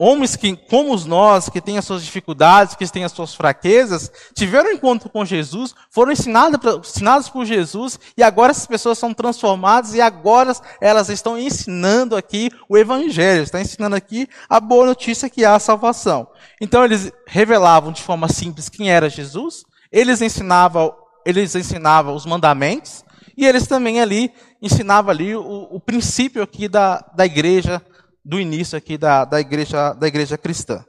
Homens 0.00 0.36
que, 0.36 0.54
como 0.54 0.96
nós, 1.06 1.48
que 1.48 1.60
têm 1.60 1.76
as 1.76 1.84
suas 1.84 2.04
dificuldades, 2.04 2.76
que 2.76 2.86
têm 2.86 3.02
as 3.02 3.10
suas 3.10 3.34
fraquezas, 3.34 4.08
tiveram 4.32 4.70
um 4.70 4.74
encontro 4.74 5.10
com 5.10 5.24
Jesus, 5.24 5.74
foram 5.90 6.12
ensinados, 6.12 6.88
ensinados 6.88 7.28
por 7.28 7.44
Jesus, 7.44 7.98
e 8.16 8.22
agora 8.22 8.52
essas 8.52 8.66
pessoas 8.66 8.96
são 8.96 9.12
transformadas, 9.12 9.94
e 9.94 10.00
agora 10.00 10.52
elas 10.80 11.08
estão 11.08 11.36
ensinando 11.36 12.14
aqui 12.14 12.48
o 12.68 12.78
Evangelho, 12.78 13.42
estão 13.42 13.60
ensinando 13.60 13.96
aqui 13.96 14.28
a 14.48 14.60
boa 14.60 14.86
notícia 14.86 15.28
que 15.28 15.44
há 15.44 15.56
a 15.56 15.60
salvação. 15.60 16.28
Então 16.60 16.84
eles 16.84 17.10
revelavam 17.26 17.90
de 17.90 18.00
forma 18.00 18.28
simples 18.28 18.68
quem 18.68 18.92
era 18.92 19.10
Jesus, 19.10 19.64
eles 19.90 20.22
ensinavam, 20.22 20.94
eles 21.26 21.56
ensinavam 21.56 22.14
os 22.14 22.24
mandamentos, 22.24 23.04
e 23.36 23.44
eles 23.44 23.66
também 23.66 24.00
ali 24.00 24.32
ensinavam 24.60 25.10
ali 25.10 25.34
o, 25.34 25.68
o 25.70 25.80
princípio 25.80 26.42
aqui 26.42 26.68
da, 26.68 26.98
da 27.14 27.24
igreja 27.24 27.82
do 28.24 28.38
início 28.38 28.76
aqui 28.76 28.98
da, 28.98 29.24
da, 29.24 29.40
igreja, 29.40 29.92
da 29.94 30.06
igreja 30.06 30.36
cristã. 30.36 30.84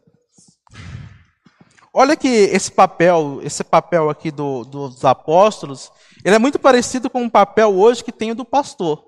Olha 1.93 2.15
que 2.15 2.27
esse 2.27 2.71
papel, 2.71 3.39
esse 3.43 3.63
papel 3.63 4.09
aqui 4.09 4.29
do, 4.29 4.63
dos 4.63 5.05
apóstolos, 5.05 5.91
ele 6.23 6.35
é 6.35 6.39
muito 6.39 6.59
parecido 6.59 7.09
com 7.09 7.25
o 7.25 7.31
papel 7.31 7.73
hoje 7.73 8.03
que 8.03 8.11
tem 8.11 8.31
o 8.31 8.35
do 8.35 8.45
pastor. 8.45 9.03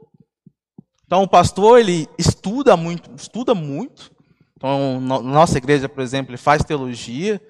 Então 1.06 1.24
o 1.24 1.28
pastor 1.28 1.80
ele 1.80 2.08
estuda 2.18 2.78
muito, 2.78 3.12
estuda 3.16 3.54
muito. 3.54 4.12
Então 4.56 5.00
nossa 5.00 5.58
igreja, 5.58 5.90
por 5.90 6.02
exemplo, 6.02 6.32
ele 6.32 6.38
faz 6.38 6.64
teologia. 6.64 7.42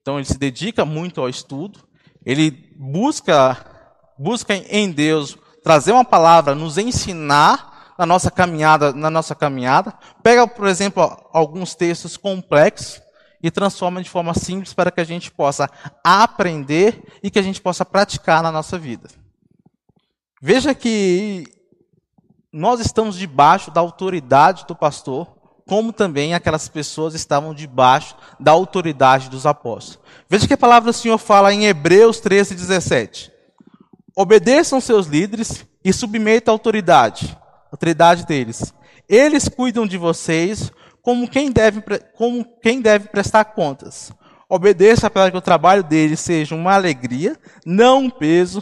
Então 0.00 0.18
ele 0.18 0.24
se 0.24 0.38
dedica 0.38 0.84
muito 0.84 1.20
ao 1.20 1.28
estudo. 1.28 1.80
Ele 2.24 2.50
busca 2.76 3.76
busca 4.18 4.54
em 4.54 4.90
Deus 4.90 5.36
trazer 5.68 5.92
uma 5.92 6.02
palavra, 6.02 6.54
nos 6.54 6.78
ensinar 6.78 7.92
na 7.98 8.06
nossa 8.06 8.30
caminhada, 8.30 8.90
na 8.90 9.10
nossa 9.10 9.34
caminhada. 9.34 9.92
Pega, 10.22 10.48
por 10.48 10.66
exemplo, 10.66 11.02
alguns 11.30 11.74
textos 11.74 12.16
complexos 12.16 13.02
e 13.42 13.50
transforma 13.50 14.02
de 14.02 14.08
forma 14.08 14.32
simples 14.32 14.72
para 14.72 14.90
que 14.90 14.98
a 14.98 15.04
gente 15.04 15.30
possa 15.30 15.68
aprender 16.02 17.02
e 17.22 17.30
que 17.30 17.38
a 17.38 17.42
gente 17.42 17.60
possa 17.60 17.84
praticar 17.84 18.42
na 18.42 18.50
nossa 18.50 18.78
vida. 18.78 19.10
Veja 20.40 20.74
que 20.74 21.44
nós 22.50 22.80
estamos 22.80 23.18
debaixo 23.18 23.70
da 23.70 23.82
autoridade 23.82 24.64
do 24.66 24.74
pastor, 24.74 25.28
como 25.68 25.92
também 25.92 26.32
aquelas 26.32 26.66
pessoas 26.66 27.12
estavam 27.12 27.52
debaixo 27.52 28.16
da 28.40 28.52
autoridade 28.52 29.28
dos 29.28 29.44
apóstolos. 29.44 30.00
Veja 30.30 30.48
que 30.48 30.54
a 30.54 30.56
palavra 30.56 30.90
do 30.90 30.96
Senhor 30.96 31.18
fala 31.18 31.52
em 31.52 31.66
Hebreus 31.66 32.20
13, 32.20 32.54
17. 32.54 33.36
Obedeçam 34.20 34.80
seus 34.80 35.06
líderes 35.06 35.64
e 35.84 35.92
submetam 35.92 36.52
a 36.52 36.56
autoridade 36.56 37.38
autoridade 37.70 38.26
deles. 38.26 38.74
Eles 39.08 39.48
cuidam 39.48 39.86
de 39.86 39.96
vocês 39.96 40.72
como 41.02 41.28
quem 41.28 41.52
deve, 41.52 41.82
como 42.16 42.44
quem 42.60 42.80
deve 42.80 43.08
prestar 43.08 43.44
contas. 43.44 44.12
Obedeça 44.48 45.08
para 45.08 45.30
que 45.30 45.36
o 45.36 45.42
trabalho 45.42 45.84
deles 45.84 46.18
seja 46.18 46.54
uma 46.56 46.74
alegria, 46.74 47.38
não 47.64 48.06
um 48.06 48.10
peso, 48.10 48.60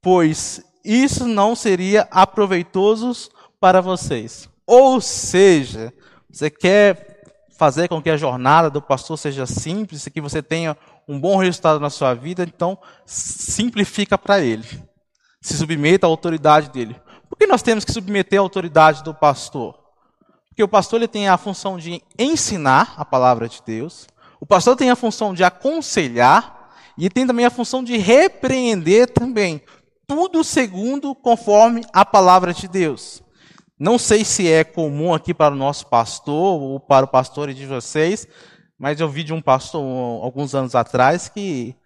pois 0.00 0.64
isso 0.82 1.26
não 1.26 1.54
seria 1.54 2.08
aproveitoso 2.10 3.28
para 3.60 3.82
vocês. 3.82 4.48
Ou 4.66 5.02
seja, 5.02 5.92
você 6.30 6.48
quer 6.48 7.22
fazer 7.58 7.88
com 7.88 8.00
que 8.00 8.08
a 8.08 8.16
jornada 8.16 8.70
do 8.70 8.80
pastor 8.80 9.18
seja 9.18 9.44
simples, 9.44 10.08
que 10.08 10.20
você 10.20 10.42
tenha 10.42 10.76
um 11.06 11.20
bom 11.20 11.36
resultado 11.36 11.78
na 11.78 11.90
sua 11.90 12.14
vida, 12.14 12.42
então 12.42 12.78
simplifica 13.04 14.16
para 14.16 14.40
ele. 14.40 14.66
Se 15.44 15.58
submeta 15.58 16.06
à 16.06 16.08
autoridade 16.08 16.70
dele. 16.70 16.96
Por 17.28 17.36
que 17.36 17.46
nós 17.46 17.60
temos 17.60 17.84
que 17.84 17.92
submeter 17.92 18.38
a 18.38 18.42
autoridade 18.42 19.04
do 19.04 19.12
pastor? 19.12 19.78
Porque 20.48 20.62
o 20.62 20.68
pastor 20.68 21.00
ele 21.00 21.06
tem 21.06 21.28
a 21.28 21.36
função 21.36 21.76
de 21.76 22.02
ensinar 22.18 22.94
a 22.96 23.04
palavra 23.04 23.46
de 23.46 23.60
Deus, 23.64 24.06
o 24.40 24.46
pastor 24.46 24.74
tem 24.74 24.88
a 24.88 24.96
função 24.96 25.34
de 25.34 25.44
aconselhar 25.44 26.70
e 26.96 27.10
tem 27.10 27.26
também 27.26 27.44
a 27.44 27.50
função 27.50 27.84
de 27.84 27.98
repreender 27.98 29.12
também, 29.12 29.60
tudo 30.06 30.42
segundo 30.42 31.14
conforme 31.14 31.82
a 31.92 32.06
palavra 32.06 32.54
de 32.54 32.66
Deus. 32.66 33.22
Não 33.78 33.98
sei 33.98 34.24
se 34.24 34.50
é 34.50 34.64
comum 34.64 35.12
aqui 35.12 35.34
para 35.34 35.52
o 35.52 35.58
nosso 35.58 35.88
pastor 35.88 36.58
ou 36.58 36.80
para 36.80 37.04
o 37.04 37.08
pastor 37.08 37.52
de 37.52 37.66
vocês, 37.66 38.26
mas 38.78 38.98
eu 38.98 39.10
vi 39.10 39.22
de 39.22 39.34
um 39.34 39.42
pastor 39.42 39.82
alguns 40.24 40.54
anos 40.54 40.74
atrás 40.74 41.28
que 41.28 41.76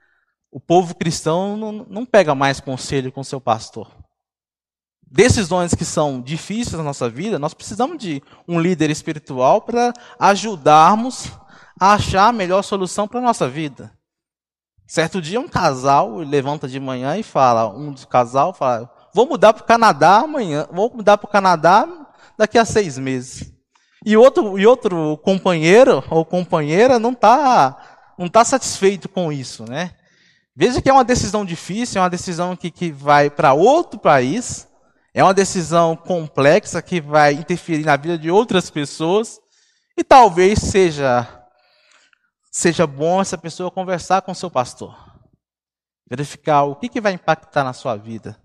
o 0.51 0.61
povo 0.61 0.95
cristão 0.95 1.57
não, 1.57 1.73
não 1.73 2.07
pega 2.07 2.35
mais 2.35 2.61
conselho 2.61 3.13
com 3.13 3.23
seu 3.23 3.41
pastor 3.41 3.99
decisões 5.11 5.75
que 5.75 5.85
são 5.85 6.21
difíceis 6.21 6.77
na 6.77 6.83
nossa 6.83 7.09
vida, 7.09 7.39
nós 7.39 7.55
precisamos 7.55 7.99
de 7.99 8.23
um 8.47 8.61
líder 8.61 8.91
espiritual 8.91 9.63
para 9.63 9.93
ajudarmos 10.19 11.33
a 11.81 11.95
achar 11.95 12.29
a 12.29 12.33
melhor 12.33 12.63
solução 12.63 13.09
para 13.09 13.21
a 13.21 13.23
nossa 13.23 13.49
vida. 13.49 13.93
Certo 14.87 15.21
dia, 15.21 15.41
um 15.41 15.49
casal 15.49 16.17
levanta 16.17 16.67
de 16.67 16.81
manhã 16.81 17.17
e 17.17 17.23
fala, 17.23 17.69
um 17.69 17.93
dos 17.93 18.05
casal 18.05 18.53
fala, 18.53 18.91
vou 19.15 19.27
mudar 19.27 19.53
para 19.53 19.63
o 19.63 19.67
Canadá 19.67 20.19
amanhã, 20.19 20.67
vou 20.73 20.91
mudar 20.95 21.19
para 21.19 21.29
o 21.29 21.31
Canadá 21.31 21.87
daqui 22.37 22.59
a 22.59 22.65
seis 22.65 22.99
meses. 22.99 23.53
E 24.05 24.17
outro, 24.17 24.59
e 24.59 24.67
outro 24.67 25.19
companheiro 25.19 26.03
ou 26.09 26.25
companheira 26.25 26.99
não 26.99 27.13
está 27.13 27.97
não 28.17 28.27
está 28.27 28.45
satisfeito 28.45 29.09
com 29.09 29.31
isso, 29.31 29.65
né? 29.69 29.93
Veja 30.61 30.83
que 30.83 30.91
é 30.91 30.93
uma 30.93 31.05
decisão 31.05 31.45
difícil, 31.45 32.01
é 32.01 32.03
uma 32.03 32.11
decisão 32.11 32.57
que, 32.57 32.69
que 32.69 32.91
vai 32.91 33.31
para 33.31 33.53
outro 33.53 33.97
país, 33.97 34.67
é 35.15 35.23
uma 35.23 35.33
decisão 35.33 35.95
complexa 35.95 36.83
que 36.83 37.01
vai 37.01 37.35
interferir 37.35 37.85
na 37.85 37.95
vida 37.97 38.19
de 38.19 38.29
outras 38.29 38.69
pessoas, 38.69 39.39
e 39.97 40.03
talvez 40.03 40.59
seja 40.59 41.47
seja 42.51 42.89
bom 42.89 43.21
essa 43.21 43.39
pessoa 43.39 43.71
conversar 43.71 44.23
com 44.23 44.35
seu 44.35 44.51
pastor, 44.51 44.97
verificar 46.11 46.65
o 46.65 46.75
que, 46.75 46.89
que 46.89 47.01
vai 47.01 47.13
impactar 47.13 47.63
na 47.63 47.73
sua 47.73 47.95
vida. 47.95 48.37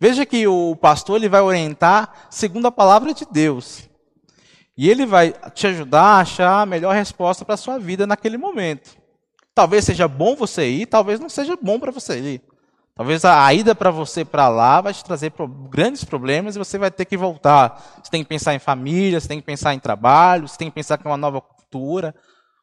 Veja 0.00 0.26
que 0.26 0.44
o 0.48 0.74
pastor 0.74 1.18
ele 1.18 1.28
vai 1.28 1.40
orientar 1.40 2.26
segundo 2.30 2.66
a 2.66 2.72
palavra 2.72 3.14
de 3.14 3.24
Deus. 3.30 3.88
E 4.76 4.90
ele 4.90 5.06
vai 5.06 5.32
te 5.54 5.68
ajudar 5.68 6.02
a 6.02 6.18
achar 6.18 6.62
a 6.62 6.66
melhor 6.66 6.96
resposta 6.96 7.44
para 7.44 7.54
a 7.54 7.58
sua 7.58 7.78
vida 7.78 8.08
naquele 8.08 8.36
momento. 8.36 8.97
Talvez 9.58 9.84
seja 9.84 10.06
bom 10.06 10.36
você 10.36 10.68
ir, 10.68 10.86
talvez 10.86 11.18
não 11.18 11.28
seja 11.28 11.58
bom 11.60 11.80
para 11.80 11.90
você 11.90 12.16
ir. 12.16 12.42
Talvez 12.94 13.24
a 13.24 13.52
ida 13.52 13.74
para 13.74 13.90
você 13.90 14.24
para 14.24 14.48
lá 14.48 14.80
vai 14.80 14.94
te 14.94 15.04
trazer 15.04 15.32
grandes 15.68 16.04
problemas 16.04 16.54
e 16.54 16.60
você 16.60 16.78
vai 16.78 16.92
ter 16.92 17.04
que 17.04 17.16
voltar. 17.16 17.98
Você 18.00 18.08
tem 18.08 18.22
que 18.22 18.28
pensar 18.28 18.54
em 18.54 18.60
família, 18.60 19.18
você 19.18 19.26
tem 19.26 19.40
que 19.40 19.44
pensar 19.44 19.74
em 19.74 19.80
trabalho, 19.80 20.46
você 20.46 20.56
tem 20.56 20.70
que 20.70 20.74
pensar 20.76 21.00
em 21.04 21.08
uma 21.08 21.16
nova 21.16 21.40
cultura. 21.40 22.14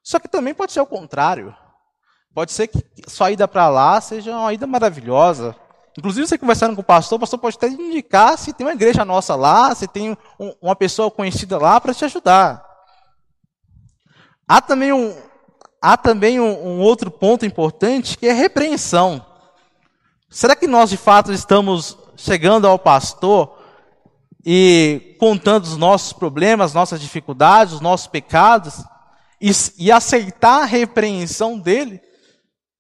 Só 0.02 0.20
que 0.20 0.30
também 0.30 0.54
pode 0.54 0.72
ser 0.72 0.80
o 0.80 0.86
contrário. 0.86 1.54
Pode 2.34 2.54
ser 2.54 2.68
que 2.68 2.82
sua 3.10 3.30
ida 3.30 3.46
para 3.46 3.68
lá 3.68 4.00
seja 4.00 4.32
uma 4.32 4.54
ida 4.54 4.66
maravilhosa. 4.66 5.54
Inclusive, 6.00 6.26
você 6.26 6.38
conversando 6.38 6.76
com 6.76 6.82
o 6.82 6.86
pastor, 6.86 7.18
o 7.18 7.20
pastor 7.20 7.40
pode 7.40 7.58
até 7.58 7.68
indicar 7.68 8.38
se 8.38 8.54
tem 8.54 8.66
uma 8.66 8.72
igreja 8.72 9.04
nossa 9.04 9.36
lá, 9.36 9.76
se 9.76 9.86
tem 9.86 10.18
um, 10.40 10.56
uma 10.62 10.78
pessoa 10.78 11.12
conhecida 11.12 11.58
lá 11.58 11.82
para 11.82 11.94
te 11.94 12.06
ajudar. 12.06 12.66
Há 14.48 14.62
também, 14.62 14.94
um, 14.94 15.14
há 15.86 15.96
também 15.96 16.40
um, 16.40 16.68
um 16.68 16.80
outro 16.80 17.12
ponto 17.12 17.46
importante 17.46 18.18
que 18.18 18.26
é 18.26 18.34
repreensão. 18.34 19.24
Será 20.28 20.56
que 20.56 20.66
nós 20.66 20.90
de 20.90 20.98
fato 20.98 21.32
estamos 21.32 21.96
chegando 22.18 22.68
ao 22.68 22.80
pastor 22.80 23.56
e 24.44 25.16
contando 25.20 25.66
os 25.66 25.78
nossos 25.78 26.12
problemas, 26.12 26.74
nossas 26.74 27.00
dificuldades, 27.00 27.76
os 27.76 27.82
nossos 27.82 28.08
pecados 28.08 28.84
e, 29.40 29.52
e 29.78 29.92
aceitar 29.92 30.64
a 30.64 30.66
repreensão 30.66 31.60
dele? 31.60 32.02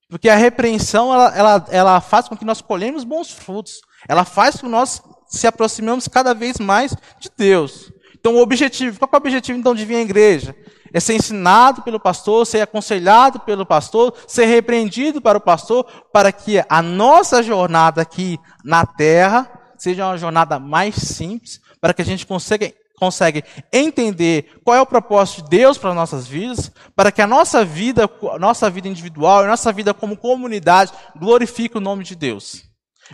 Porque 0.09 0.27
a 0.27 0.35
repreensão, 0.35 1.13
ela, 1.13 1.37
ela, 1.37 1.65
ela 1.69 2.01
faz 2.01 2.27
com 2.27 2.35
que 2.35 2.45
nós 2.45 2.59
colhemos 2.59 3.03
bons 3.03 3.29
frutos. 3.29 3.81
Ela 4.07 4.25
faz 4.25 4.55
com 4.55 4.61
que 4.61 4.71
nós 4.71 4.99
se 5.27 5.45
aproximemos 5.45 6.07
cada 6.07 6.33
vez 6.33 6.57
mais 6.57 6.95
de 7.19 7.29
Deus. 7.37 7.91
Então, 8.19 8.35
o 8.35 8.41
objetivo, 8.41 8.97
qual 8.97 9.09
é 9.13 9.15
o 9.15 9.17
objetivo 9.17 9.59
então 9.59 9.75
de 9.75 9.85
vir 9.85 9.97
à 9.97 10.01
igreja? 10.01 10.55
É 10.93 10.99
ser 10.99 11.15
ensinado 11.15 11.81
pelo 11.81 11.99
pastor, 11.99 12.45
ser 12.45 12.61
aconselhado 12.61 13.39
pelo 13.39 13.65
pastor, 13.65 14.13
ser 14.27 14.45
repreendido 14.45 15.21
para 15.21 15.37
o 15.37 15.41
pastor, 15.41 15.85
para 16.11 16.31
que 16.31 16.63
a 16.69 16.81
nossa 16.81 17.43
jornada 17.43 18.01
aqui 18.01 18.39
na 18.63 18.85
terra 18.85 19.49
seja 19.77 20.05
uma 20.05 20.17
jornada 20.17 20.59
mais 20.59 20.95
simples, 20.95 21.59
para 21.81 21.93
que 21.93 22.01
a 22.01 22.05
gente 22.05 22.25
consiga 22.25 22.73
consegue 22.97 23.43
entender 23.73 24.59
qual 24.63 24.77
é 24.77 24.81
o 24.81 24.85
propósito 24.85 25.43
de 25.43 25.49
Deus 25.49 25.77
para 25.77 25.89
as 25.89 25.95
nossas 25.95 26.27
vidas, 26.27 26.71
para 26.95 27.11
que 27.11 27.21
a 27.21 27.27
nossa 27.27 27.63
vida, 27.65 28.09
a 28.31 28.39
nossa 28.39 28.69
vida 28.69 28.87
individual, 28.87 29.43
a 29.43 29.47
nossa 29.47 29.71
vida 29.73 29.93
como 29.93 30.15
comunidade 30.15 30.93
glorifique 31.13 31.77
o 31.77 31.81
nome 31.81 32.05
de 32.05 32.15
Deus. 32.15 32.63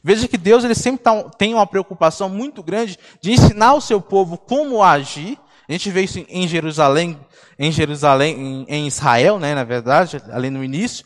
Veja 0.03 0.27
que 0.27 0.37
Deus 0.37 0.63
ele 0.63 0.75
sempre 0.75 1.03
tá, 1.03 1.23
tem 1.37 1.53
uma 1.53 1.67
preocupação 1.67 2.29
muito 2.29 2.63
grande 2.63 2.97
de 3.21 3.31
ensinar 3.31 3.73
o 3.73 3.81
seu 3.81 3.99
povo 3.99 4.37
como 4.37 4.83
agir. 4.83 5.37
A 5.67 5.71
gente 5.71 5.89
vê 5.89 6.01
isso 6.01 6.25
em 6.27 6.47
Jerusalém, 6.47 7.19
em 7.57 7.71
Jerusalém, 7.71 8.65
em, 8.67 8.87
Israel, 8.87 9.39
né, 9.39 9.53
na 9.53 9.63
verdade, 9.63 10.21
ali 10.31 10.49
no 10.49 10.63
início, 10.63 11.05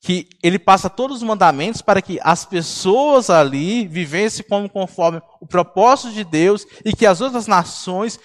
que 0.00 0.28
ele 0.42 0.58
passa 0.58 0.88
todos 0.88 1.18
os 1.18 1.22
mandamentos 1.22 1.82
para 1.82 2.00
que 2.00 2.18
as 2.22 2.44
pessoas 2.44 3.30
ali 3.30 3.86
vivessem 3.86 4.44
como 4.48 4.68
conforme 4.68 5.20
o 5.40 5.46
propósito 5.46 6.12
de 6.12 6.22
Deus 6.24 6.64
e 6.84 6.94
que 6.94 7.06
as 7.06 7.20
outras 7.20 7.46
nações 7.46 8.20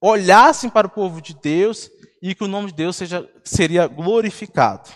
olhassem 0.00 0.68
para 0.68 0.86
o 0.86 0.90
povo 0.90 1.22
de 1.22 1.34
Deus 1.34 1.88
e 2.20 2.34
que 2.34 2.42
o 2.42 2.48
nome 2.48 2.68
de 2.68 2.74
Deus 2.74 2.96
seja, 2.96 3.28
seria 3.44 3.86
glorificado. 3.86 4.90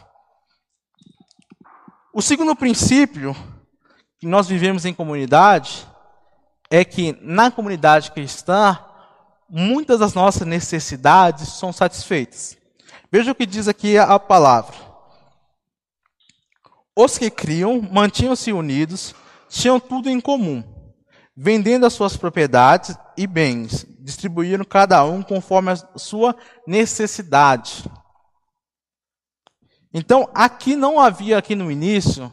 O 2.12 2.20
segundo 2.20 2.56
princípio 2.56 3.36
que 4.18 4.26
nós 4.26 4.48
vivemos 4.48 4.84
em 4.84 4.94
comunidade 4.94 5.86
é 6.70 6.84
que 6.84 7.16
na 7.20 7.50
comunidade 7.50 8.10
cristã 8.10 8.78
muitas 9.48 10.00
das 10.00 10.14
nossas 10.14 10.46
necessidades 10.46 11.48
são 11.48 11.72
satisfeitas. 11.72 12.56
Veja 13.10 13.32
o 13.32 13.34
que 13.34 13.46
diz 13.46 13.68
aqui 13.68 13.96
a 13.96 14.18
palavra. 14.18 14.74
Os 16.94 17.18
que 17.18 17.30
criam 17.30 17.80
mantinham-se 17.80 18.52
unidos, 18.52 19.14
tinham 19.48 19.78
tudo 19.78 20.08
em 20.08 20.20
comum, 20.20 20.64
vendendo 21.36 21.86
as 21.86 21.92
suas 21.92 22.16
propriedades 22.16 22.96
e 23.16 23.26
bens, 23.26 23.86
distribuíram 24.00 24.64
cada 24.64 25.04
um 25.04 25.22
conforme 25.22 25.72
a 25.72 25.76
sua 25.98 26.34
necessidade. 26.66 27.84
Então, 29.92 30.28
aqui 30.34 30.74
não 30.74 31.00
havia 31.00 31.38
aqui 31.38 31.54
no 31.54 31.70
início 31.70 32.30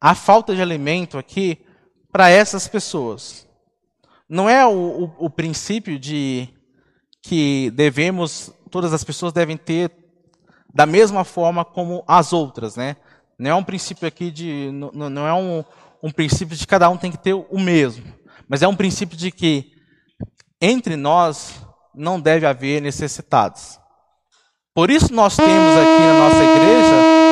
a 0.00 0.14
falta 0.14 0.54
de 0.54 0.60
alimento 0.60 1.16
aqui 1.16 1.64
para 2.12 2.28
essas 2.28 2.68
pessoas. 2.68 3.46
Não 4.28 4.48
é 4.48 4.66
o, 4.66 4.70
o, 4.70 5.26
o 5.26 5.30
princípio 5.30 5.98
de 5.98 6.48
que 7.22 7.70
devemos, 7.70 8.52
todas 8.70 8.92
as 8.92 9.04
pessoas 9.04 9.32
devem 9.32 9.56
ter 9.56 9.90
da 10.72 10.86
mesma 10.86 11.24
forma 11.24 11.64
como 11.64 12.02
as 12.06 12.32
outras, 12.32 12.76
né? 12.76 12.96
Não 13.38 13.50
é 13.50 13.54
um 13.54 13.64
princípio 13.64 14.06
aqui 14.06 14.30
de. 14.30 14.70
Não, 14.72 15.10
não 15.10 15.26
é 15.26 15.34
um, 15.34 15.64
um 16.02 16.10
princípio 16.10 16.56
de 16.56 16.66
cada 16.66 16.88
um 16.88 16.96
tem 16.96 17.10
que 17.10 17.18
ter 17.18 17.34
o 17.34 17.58
mesmo. 17.58 18.04
Mas 18.48 18.62
é 18.62 18.68
um 18.68 18.76
princípio 18.76 19.16
de 19.16 19.30
que 19.30 19.72
entre 20.60 20.96
nós 20.96 21.54
não 21.94 22.20
deve 22.20 22.46
haver 22.46 22.80
necessitados. 22.80 23.78
Por 24.74 24.90
isso 24.90 25.12
nós 25.12 25.36
temos 25.36 25.76
aqui 25.76 26.00
na 26.00 26.18
nossa 26.18 26.44
igreja 26.44 27.23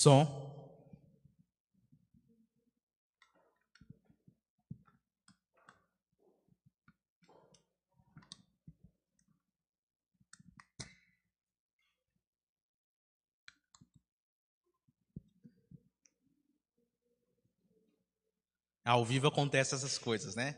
Som. 0.00 0.26
Ao 18.82 19.04
vivo 19.04 19.28
acontece 19.28 19.74
essas 19.74 19.98
coisas, 19.98 20.34
né? 20.34 20.56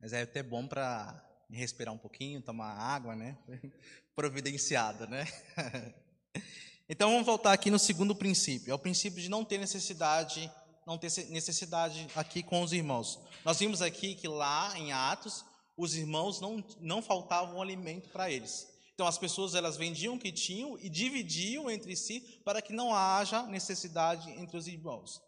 Mas 0.00 0.12
é 0.12 0.22
até 0.22 0.40
bom 0.40 0.68
para 0.68 1.20
respirar 1.50 1.92
um 1.92 1.98
pouquinho, 1.98 2.40
tomar 2.40 2.74
água, 2.74 3.16
né? 3.16 3.36
Providenciada, 4.14 5.08
né? 5.08 5.24
Então 6.90 7.10
vamos 7.10 7.26
voltar 7.26 7.52
aqui 7.52 7.70
no 7.70 7.78
segundo 7.78 8.14
princípio, 8.14 8.70
é 8.70 8.74
o 8.74 8.78
princípio 8.78 9.20
de 9.20 9.28
não 9.28 9.44
ter 9.44 9.58
necessidade, 9.58 10.50
não 10.86 10.96
ter 10.96 11.10
necessidade 11.28 12.08
aqui 12.16 12.42
com 12.42 12.62
os 12.62 12.72
irmãos. 12.72 13.20
Nós 13.44 13.58
vimos 13.58 13.82
aqui 13.82 14.14
que 14.14 14.26
lá 14.26 14.72
em 14.74 14.90
Atos, 14.90 15.44
os 15.76 15.94
irmãos 15.94 16.40
não, 16.40 16.64
não 16.80 17.02
faltavam 17.02 17.60
alimento 17.60 18.08
para 18.08 18.30
eles. 18.30 18.66
Então 18.94 19.06
as 19.06 19.18
pessoas 19.18 19.54
elas 19.54 19.76
vendiam 19.76 20.14
o 20.14 20.18
que 20.18 20.32
tinham 20.32 20.78
e 20.78 20.88
dividiam 20.88 21.70
entre 21.70 21.94
si 21.94 22.20
para 22.42 22.62
que 22.62 22.72
não 22.72 22.94
haja 22.94 23.42
necessidade 23.42 24.30
entre 24.30 24.56
os 24.56 24.66
irmãos. 24.66 25.20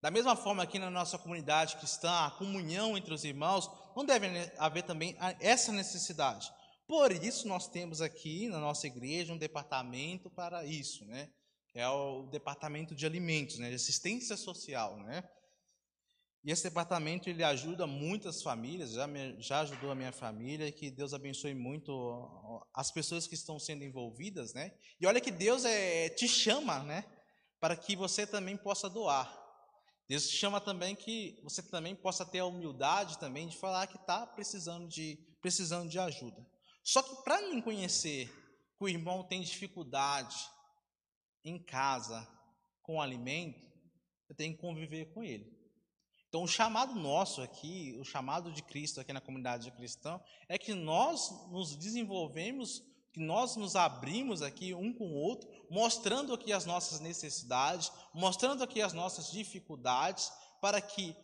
Da 0.00 0.12
mesma 0.12 0.36
forma 0.36 0.62
aqui 0.62 0.78
na 0.78 0.90
nossa 0.90 1.18
comunidade 1.18 1.76
cristã, 1.76 2.08
a 2.24 2.30
comunhão 2.30 2.96
entre 2.96 3.12
os 3.12 3.24
irmãos, 3.24 3.68
não 3.96 4.04
deve 4.04 4.28
haver 4.56 4.84
também 4.84 5.16
essa 5.40 5.72
necessidade. 5.72 6.50
Por 6.90 7.12
isso 7.12 7.46
nós 7.46 7.68
temos 7.68 8.02
aqui 8.02 8.48
na 8.48 8.58
nossa 8.58 8.84
igreja 8.84 9.32
um 9.32 9.38
departamento 9.38 10.28
para 10.28 10.64
isso, 10.64 11.04
né? 11.04 11.30
É 11.72 11.88
o 11.88 12.24
departamento 12.24 12.96
de 12.96 13.06
alimentos, 13.06 13.60
né? 13.60 13.68
De 13.68 13.76
assistência 13.76 14.36
social, 14.36 14.96
né? 14.96 15.22
E 16.42 16.50
esse 16.50 16.64
departamento 16.64 17.30
ele 17.30 17.44
ajuda 17.44 17.86
muitas 17.86 18.42
famílias, 18.42 18.90
já, 18.90 19.06
me, 19.06 19.40
já 19.40 19.60
ajudou 19.60 19.92
a 19.92 19.94
minha 19.94 20.10
família, 20.10 20.66
e 20.66 20.72
que 20.72 20.90
Deus 20.90 21.14
abençoe 21.14 21.54
muito 21.54 22.66
as 22.74 22.90
pessoas 22.90 23.28
que 23.28 23.36
estão 23.36 23.56
sendo 23.56 23.84
envolvidas, 23.84 24.52
né? 24.52 24.72
E 25.00 25.06
olha 25.06 25.20
que 25.20 25.30
Deus 25.30 25.64
é, 25.64 26.08
te 26.08 26.26
chama, 26.26 26.82
né? 26.82 27.04
Para 27.60 27.76
que 27.76 27.94
você 27.94 28.26
também 28.26 28.56
possa 28.56 28.90
doar. 28.90 29.32
Deus 30.08 30.28
te 30.28 30.36
chama 30.36 30.60
também 30.60 30.96
que 30.96 31.38
você 31.44 31.62
também 31.62 31.94
possa 31.94 32.26
ter 32.26 32.40
a 32.40 32.46
humildade 32.46 33.16
também 33.20 33.46
de 33.46 33.56
falar 33.56 33.86
que 33.86 33.96
está 33.96 34.26
precisando 34.26 34.88
de, 34.88 35.24
precisando 35.40 35.88
de 35.88 35.96
ajuda. 35.96 36.44
Só 36.82 37.02
que 37.02 37.22
para 37.22 37.40
mim 37.48 37.60
conhecer 37.60 38.28
que 38.76 38.84
o 38.84 38.88
irmão 38.88 39.22
tem 39.22 39.42
dificuldade 39.42 40.36
em 41.44 41.62
casa 41.62 42.26
com 42.82 43.00
alimento, 43.00 43.60
eu 44.28 44.34
tenho 44.34 44.54
que 44.54 44.60
conviver 44.60 45.12
com 45.12 45.22
ele. 45.22 45.60
Então, 46.28 46.44
o 46.44 46.48
chamado 46.48 46.94
nosso 46.94 47.42
aqui, 47.42 47.96
o 47.98 48.04
chamado 48.04 48.52
de 48.52 48.62
Cristo 48.62 49.00
aqui 49.00 49.12
na 49.12 49.20
comunidade 49.20 49.68
cristã, 49.72 50.20
é 50.48 50.56
que 50.56 50.72
nós 50.72 51.28
nos 51.50 51.74
desenvolvemos, 51.74 52.84
que 53.12 53.18
nós 53.18 53.56
nos 53.56 53.74
abrimos 53.74 54.40
aqui 54.40 54.72
um 54.72 54.94
com 54.94 55.08
o 55.08 55.16
outro, 55.16 55.50
mostrando 55.68 56.32
aqui 56.32 56.52
as 56.52 56.64
nossas 56.64 57.00
necessidades, 57.00 57.90
mostrando 58.14 58.62
aqui 58.62 58.80
as 58.80 58.92
nossas 58.92 59.32
dificuldades, 59.32 60.30
para 60.60 60.80
que 60.80 61.16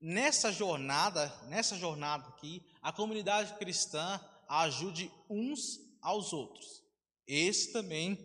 nessa 0.00 0.52
jornada, 0.52 1.26
nessa 1.48 1.76
jornada 1.76 2.28
aqui, 2.28 2.64
a 2.80 2.92
comunidade 2.92 3.54
cristã 3.54 4.20
ajude 4.60 5.10
uns 5.30 5.80
aos 6.00 6.32
outros. 6.32 6.82
Esse 7.26 7.72
também 7.72 8.18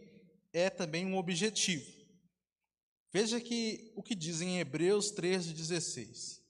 é 0.52 0.70
também 0.70 1.06
um 1.06 1.18
objetivo. 1.18 1.86
Veja 3.12 3.40
que 3.40 3.94
o 3.96 4.04
que 4.04 4.13
diz 4.13 4.42
em 4.42 4.60
Hebreus 4.60 5.12
13,16. 5.13 6.42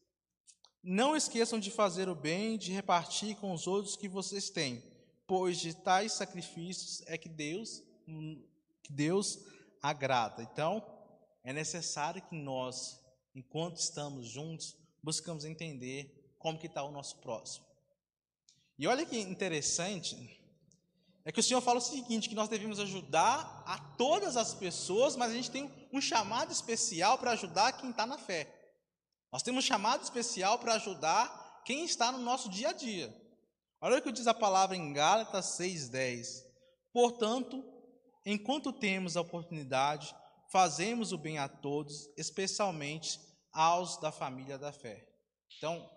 Não 0.82 1.16
esqueçam 1.16 1.60
de 1.60 1.70
fazer 1.70 2.10
o 2.10 2.16
bem, 2.16 2.58
de 2.58 2.72
repartir 2.72 3.36
com 3.36 3.54
os 3.54 3.68
outros 3.68 3.96
que 3.96 4.08
vocês 4.08 4.50
têm, 4.50 4.82
pois 5.28 5.60
de 5.60 5.74
tais 5.74 6.14
sacrifícios 6.14 7.04
é 7.06 7.18
que 7.18 7.30
Deus, 7.30 7.84
que 8.82 8.92
Deus 8.92 9.40
agrada. 9.82 10.42
Então, 10.42 10.84
é 11.44 11.54
necessário 11.54 12.22
que 12.22 12.36
nós, 12.36 13.00
enquanto 13.36 13.78
estamos 13.78 14.28
juntos, 14.28 14.76
buscamos 15.04 15.46
entender 15.46 16.34
como 16.40 16.58
que 16.58 16.68
está 16.68 16.84
o 16.84 16.92
nosso 16.92 17.18
próximo. 17.18 17.67
E 18.78 18.88
olha 18.88 19.06
que 19.06 19.18
interessante, 19.18 20.16
é 21.26 21.32
que 21.32 21.40
o 21.40 21.44
Senhor 21.44 21.62
fala 21.62 21.80
o 21.80 21.82
seguinte, 21.82 22.30
que 22.30 22.36
nós 22.36 22.48
devemos 22.48 22.80
ajudar 22.80 23.64
a 23.66 23.78
todas 23.98 24.38
as 24.38 24.54
pessoas, 24.54 25.16
mas 25.16 25.32
a 25.32 25.36
gente 25.36 25.52
tem 25.52 25.70
um 25.92 26.00
chamado 26.00 26.52
especial 26.52 27.18
para 27.18 27.32
ajudar 27.32 27.74
quem 27.74 27.90
está 27.90 28.06
na 28.06 28.18
fé. 28.18 28.54
Nós 29.32 29.44
temos 29.44 29.66
um 29.66 29.68
chamado 29.68 30.04
especial 30.04 30.58
para 30.60 30.76
ajudar 30.76 31.62
quem 31.66 31.84
está 31.84 32.12
no 32.12 32.20
nosso 32.20 32.50
dia 32.50 32.70
a 32.70 32.74
dia. 32.74 33.14
Olha 33.82 33.98
o 33.98 34.02
que 34.02 34.12
diz 34.12 34.26
a 34.26 34.34
palavra 34.34 34.76
em 34.78 34.94
Gálatas 34.94 35.58
6,10. 35.60 36.46
Portanto, 36.94 37.64
enquanto 38.26 38.72
temos 38.72 39.18
a 39.18 39.22
oportunidade, 39.22 40.16
fazemos 40.50 41.12
o 41.12 41.18
bem 41.18 41.38
a 41.38 41.50
todos, 41.50 42.10
especialmente 42.16 43.20
aos 43.52 43.98
da 43.98 44.12
família 44.12 44.58
da 44.58 44.72
fé. 44.72 45.06
Então, 45.58 45.90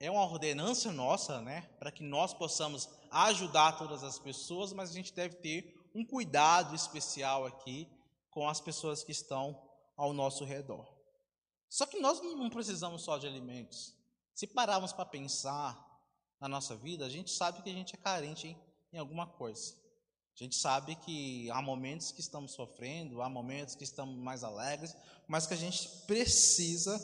é 0.00 0.10
uma 0.10 0.24
ordenança 0.24 0.92
nossa, 0.92 1.40
né, 1.40 1.62
para 1.78 1.90
que 1.90 2.02
nós 2.02 2.32
possamos 2.32 2.88
ajudar 3.10 3.78
todas 3.78 4.04
as 4.04 4.18
pessoas, 4.18 4.72
mas 4.72 4.90
a 4.90 4.92
gente 4.92 5.12
deve 5.12 5.36
ter 5.36 5.74
um 5.94 6.04
cuidado 6.04 6.74
especial 6.74 7.46
aqui 7.46 7.88
com 8.30 8.48
as 8.48 8.60
pessoas 8.60 9.02
que 9.02 9.12
estão 9.12 9.60
ao 9.96 10.12
nosso 10.12 10.44
redor. 10.44 10.86
Só 11.68 11.84
que 11.84 11.98
nós 11.98 12.20
não 12.20 12.48
precisamos 12.48 13.02
só 13.02 13.18
de 13.18 13.26
alimentos. 13.26 13.94
Se 14.34 14.46
pararmos 14.46 14.92
para 14.92 15.04
pensar 15.04 15.76
na 16.40 16.48
nossa 16.48 16.76
vida, 16.76 17.04
a 17.04 17.08
gente 17.08 17.30
sabe 17.30 17.62
que 17.62 17.68
a 17.68 17.72
gente 17.72 17.94
é 17.94 17.98
carente 17.98 18.56
em, 18.92 18.98
alguma 18.98 19.26
coisa. 19.26 19.74
A 20.34 20.44
gente 20.44 20.54
sabe 20.54 20.94
que 20.94 21.50
há 21.50 21.60
momentos 21.60 22.12
que 22.12 22.20
estamos 22.20 22.52
sofrendo, 22.52 23.20
há 23.20 23.28
momentos 23.28 23.74
que 23.74 23.82
estamos 23.82 24.16
mais 24.16 24.44
alegres, 24.44 24.96
mas 25.26 25.46
que 25.46 25.54
a 25.54 25.56
gente 25.56 25.88
precisa 26.06 26.96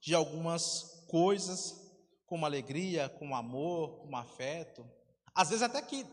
de 0.00 0.14
algumas 0.14 1.04
coisas 1.08 1.89
como 2.30 2.46
alegria, 2.46 3.08
como 3.08 3.34
amor, 3.34 3.98
como 4.02 4.16
afeto. 4.16 4.88
Às 5.34 5.48
vezes 5.48 5.64
até 5.64 5.82
que 5.82 6.06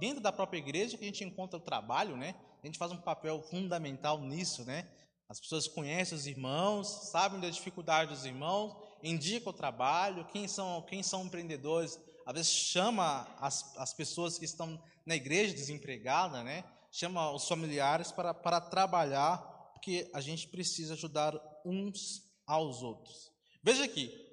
dentro 0.00 0.20
da 0.20 0.32
própria 0.32 0.58
igreja 0.58 0.98
que 0.98 1.04
a 1.04 1.06
gente 1.06 1.22
encontra 1.22 1.56
o 1.56 1.62
trabalho, 1.62 2.16
né? 2.16 2.34
A 2.60 2.66
gente 2.66 2.76
faz 2.76 2.90
um 2.90 2.96
papel 2.96 3.40
fundamental 3.40 4.20
nisso, 4.20 4.64
né? 4.64 4.90
As 5.28 5.38
pessoas 5.38 5.68
conhecem 5.68 6.18
os 6.18 6.26
irmãos, 6.26 6.88
sabem 7.12 7.38
da 7.38 7.48
dificuldade 7.48 8.12
dos 8.12 8.24
irmãos, 8.24 8.76
indicam 9.00 9.52
o 9.52 9.56
trabalho, 9.56 10.26
quem 10.32 10.48
são, 10.48 10.82
quem 10.82 11.04
são 11.04 11.24
empreendedores, 11.24 12.00
às 12.26 12.34
vezes 12.34 12.50
chama 12.50 13.28
as, 13.38 13.76
as 13.78 13.94
pessoas 13.94 14.36
que 14.38 14.44
estão 14.44 14.82
na 15.06 15.14
igreja 15.14 15.54
desempregadas, 15.54 16.44
né? 16.44 16.64
Chama 16.90 17.30
os 17.30 17.46
familiares 17.46 18.10
para, 18.10 18.34
para 18.34 18.60
trabalhar, 18.60 19.38
porque 19.72 20.10
a 20.12 20.20
gente 20.20 20.48
precisa 20.48 20.94
ajudar 20.94 21.40
uns 21.64 22.28
aos 22.44 22.82
outros. 22.82 23.30
Veja 23.62 23.84
aqui, 23.84 24.29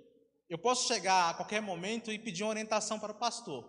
eu 0.50 0.58
posso 0.58 0.88
chegar 0.88 1.30
a 1.30 1.34
qualquer 1.34 1.62
momento 1.62 2.12
e 2.12 2.20
pedir 2.20 2.44
uma 2.44 2.52
orientação 2.52 3.00
para 3.00 3.12
o 3.12 3.20
pastor, 3.20 3.66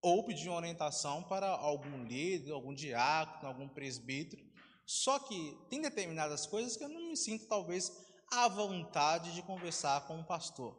ou 0.00 0.24
pedir 0.24 0.48
uma 0.48 0.58
orientação 0.58 1.22
para 1.24 1.48
algum 1.48 2.04
líder, 2.04 2.52
algum 2.52 2.74
diácono, 2.74 3.48
algum 3.48 3.68
presbítero. 3.68 4.44
Só 4.86 5.18
que 5.18 5.58
tem 5.70 5.80
determinadas 5.80 6.46
coisas 6.46 6.76
que 6.76 6.84
eu 6.84 6.88
não 6.88 7.08
me 7.08 7.16
sinto, 7.16 7.46
talvez, 7.46 7.90
à 8.30 8.48
vontade 8.48 9.34
de 9.34 9.42
conversar 9.42 10.06
com 10.06 10.20
o 10.20 10.26
pastor. 10.26 10.78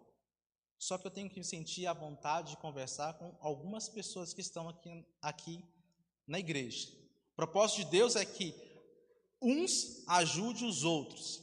Só 0.77 0.97
que 0.97 1.07
eu 1.07 1.11
tenho 1.11 1.29
que 1.29 1.43
sentir 1.43 1.87
a 1.87 1.93
vontade 1.93 2.51
de 2.51 2.57
conversar 2.57 3.13
com 3.15 3.35
algumas 3.39 3.89
pessoas 3.89 4.33
que 4.33 4.41
estão 4.41 4.69
aqui, 4.69 5.05
aqui 5.21 5.63
na 6.27 6.39
igreja. 6.39 6.87
O 7.33 7.35
propósito 7.35 7.83
de 7.83 7.91
Deus 7.91 8.15
é 8.15 8.25
que 8.25 8.53
uns 9.41 10.07
ajude 10.07 10.65
os 10.65 10.83
outros. 10.83 11.39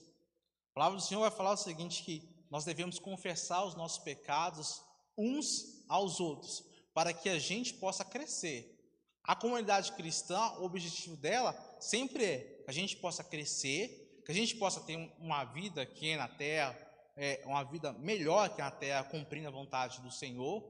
A 0.70 0.74
palavra 0.74 0.98
do 0.98 1.04
Senhor 1.04 1.20
vai 1.20 1.30
falar 1.30 1.52
o 1.52 1.56
seguinte: 1.56 2.02
que 2.02 2.31
nós 2.52 2.66
devemos 2.66 2.98
confessar 2.98 3.64
os 3.64 3.74
nossos 3.74 4.04
pecados 4.04 4.84
uns 5.16 5.46
aos 5.88 6.20
outros, 6.20 6.62
para 6.92 7.10
que 7.10 7.30
a 7.30 7.38
gente 7.38 7.72
possa 7.72 8.04
crescer. 8.04 8.78
A 9.24 9.34
comunidade 9.34 9.90
cristã, 9.92 10.38
o 10.58 10.64
objetivo 10.64 11.16
dela 11.16 11.54
sempre 11.80 12.24
é 12.26 12.38
que 12.62 12.70
a 12.70 12.72
gente 12.74 12.98
possa 12.98 13.24
crescer, 13.24 14.20
que 14.26 14.30
a 14.30 14.34
gente 14.34 14.56
possa 14.56 14.82
ter 14.82 14.96
uma 15.18 15.44
vida 15.44 15.80
aqui 15.80 16.14
na 16.14 16.28
terra, 16.28 16.78
é, 17.16 17.42
uma 17.46 17.62
vida 17.62 17.90
melhor 17.94 18.44
aqui 18.44 18.60
na 18.60 18.70
terra, 18.70 19.04
cumprindo 19.04 19.48
a 19.48 19.50
vontade 19.50 20.02
do 20.02 20.10
Senhor, 20.10 20.62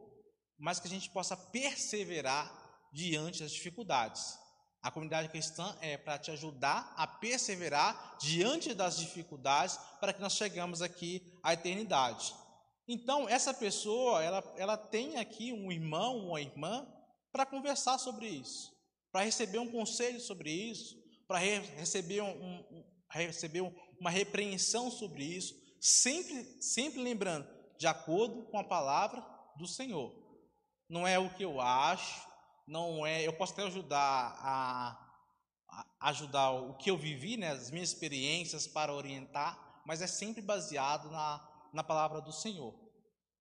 mas 0.57 0.79
que 0.79 0.87
a 0.87 0.90
gente 0.90 1.11
possa 1.11 1.37
perseverar 1.37 2.88
diante 2.92 3.40
das 3.40 3.51
dificuldades. 3.51 4.38
A 4.83 4.90
comunidade 4.90 5.29
cristã 5.29 5.77
é 5.81 5.97
para 5.97 6.18
te 6.18 6.33
ajudar 6.33 6.92
a 6.97 7.07
perseverar 7.07 8.18
diante 8.21 8.75
das 8.75 8.99
dificuldades 8.99 9.79
para 10.01 10.12
que 10.12 10.21
nós 10.21 10.33
chegamos 10.33 10.83
aqui 10.83 11.38
à 11.42 11.53
eternidade. 11.53 12.35
Então, 12.88 13.29
essa 13.29 13.55
pessoa, 13.55 14.25
ela, 14.25 14.55
ela 14.57 14.77
tem 14.77 15.18
aqui 15.18 15.53
um 15.53 15.71
irmão, 15.71 16.27
uma 16.27 16.40
irmã, 16.40 16.87
para 17.31 17.47
conversar 17.47 17.97
sobre 17.99 18.29
isso, 18.29 18.73
para 19.12 19.25
receber 19.25 19.59
um 19.59 19.71
conselho 19.71 20.21
sobre 20.21 20.51
isso, 20.51 21.01
para 21.29 21.38
re, 21.38 21.61
receber, 21.77 22.21
um, 22.21 22.31
um, 22.31 22.85
receber 23.09 23.62
uma 24.01 24.11
repreensão 24.11 24.90
sobre 24.90 25.23
isso, 25.23 25.55
sempre, 25.81 26.61
sempre 26.61 27.01
lembrando, 27.01 27.49
de 27.79 27.87
acordo 27.87 28.42
com 28.51 28.59
a 28.59 28.64
palavra 28.64 29.25
do 29.57 29.66
Senhor. 29.66 30.12
Não 30.88 31.07
é 31.07 31.18
o 31.18 31.33
que 31.35 31.45
eu 31.45 31.61
acho, 31.61 32.32
não 32.66 33.07
é. 33.07 33.27
Eu 33.27 33.33
posso 33.33 33.53
até 33.53 33.64
ajudar 33.64 34.37
a, 34.38 34.98
a 35.68 36.09
ajudar 36.09 36.51
o 36.51 36.75
que 36.75 36.90
eu 36.90 36.96
vivi, 36.96 37.37
né, 37.37 37.51
as 37.51 37.70
minhas 37.70 37.90
experiências 37.90 38.66
para 38.66 38.94
orientar, 38.94 39.83
mas 39.87 40.03
é 40.03 40.07
sempre 40.07 40.42
baseado 40.42 41.11
na, 41.11 41.68
na 41.72 41.83
palavra 41.83 42.20
do 42.20 42.33
Senhor. 42.33 42.75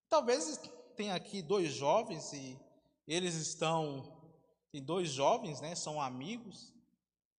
Talvez 0.09 0.59
tenha 0.95 1.15
aqui 1.15 1.41
dois 1.41 1.73
jovens 1.73 2.31
e 2.33 2.59
eles 3.07 3.35
estão 3.35 4.19
tem 4.71 4.81
dois 4.81 5.09
jovens, 5.09 5.59
né, 5.59 5.75
são 5.75 6.01
amigos 6.01 6.73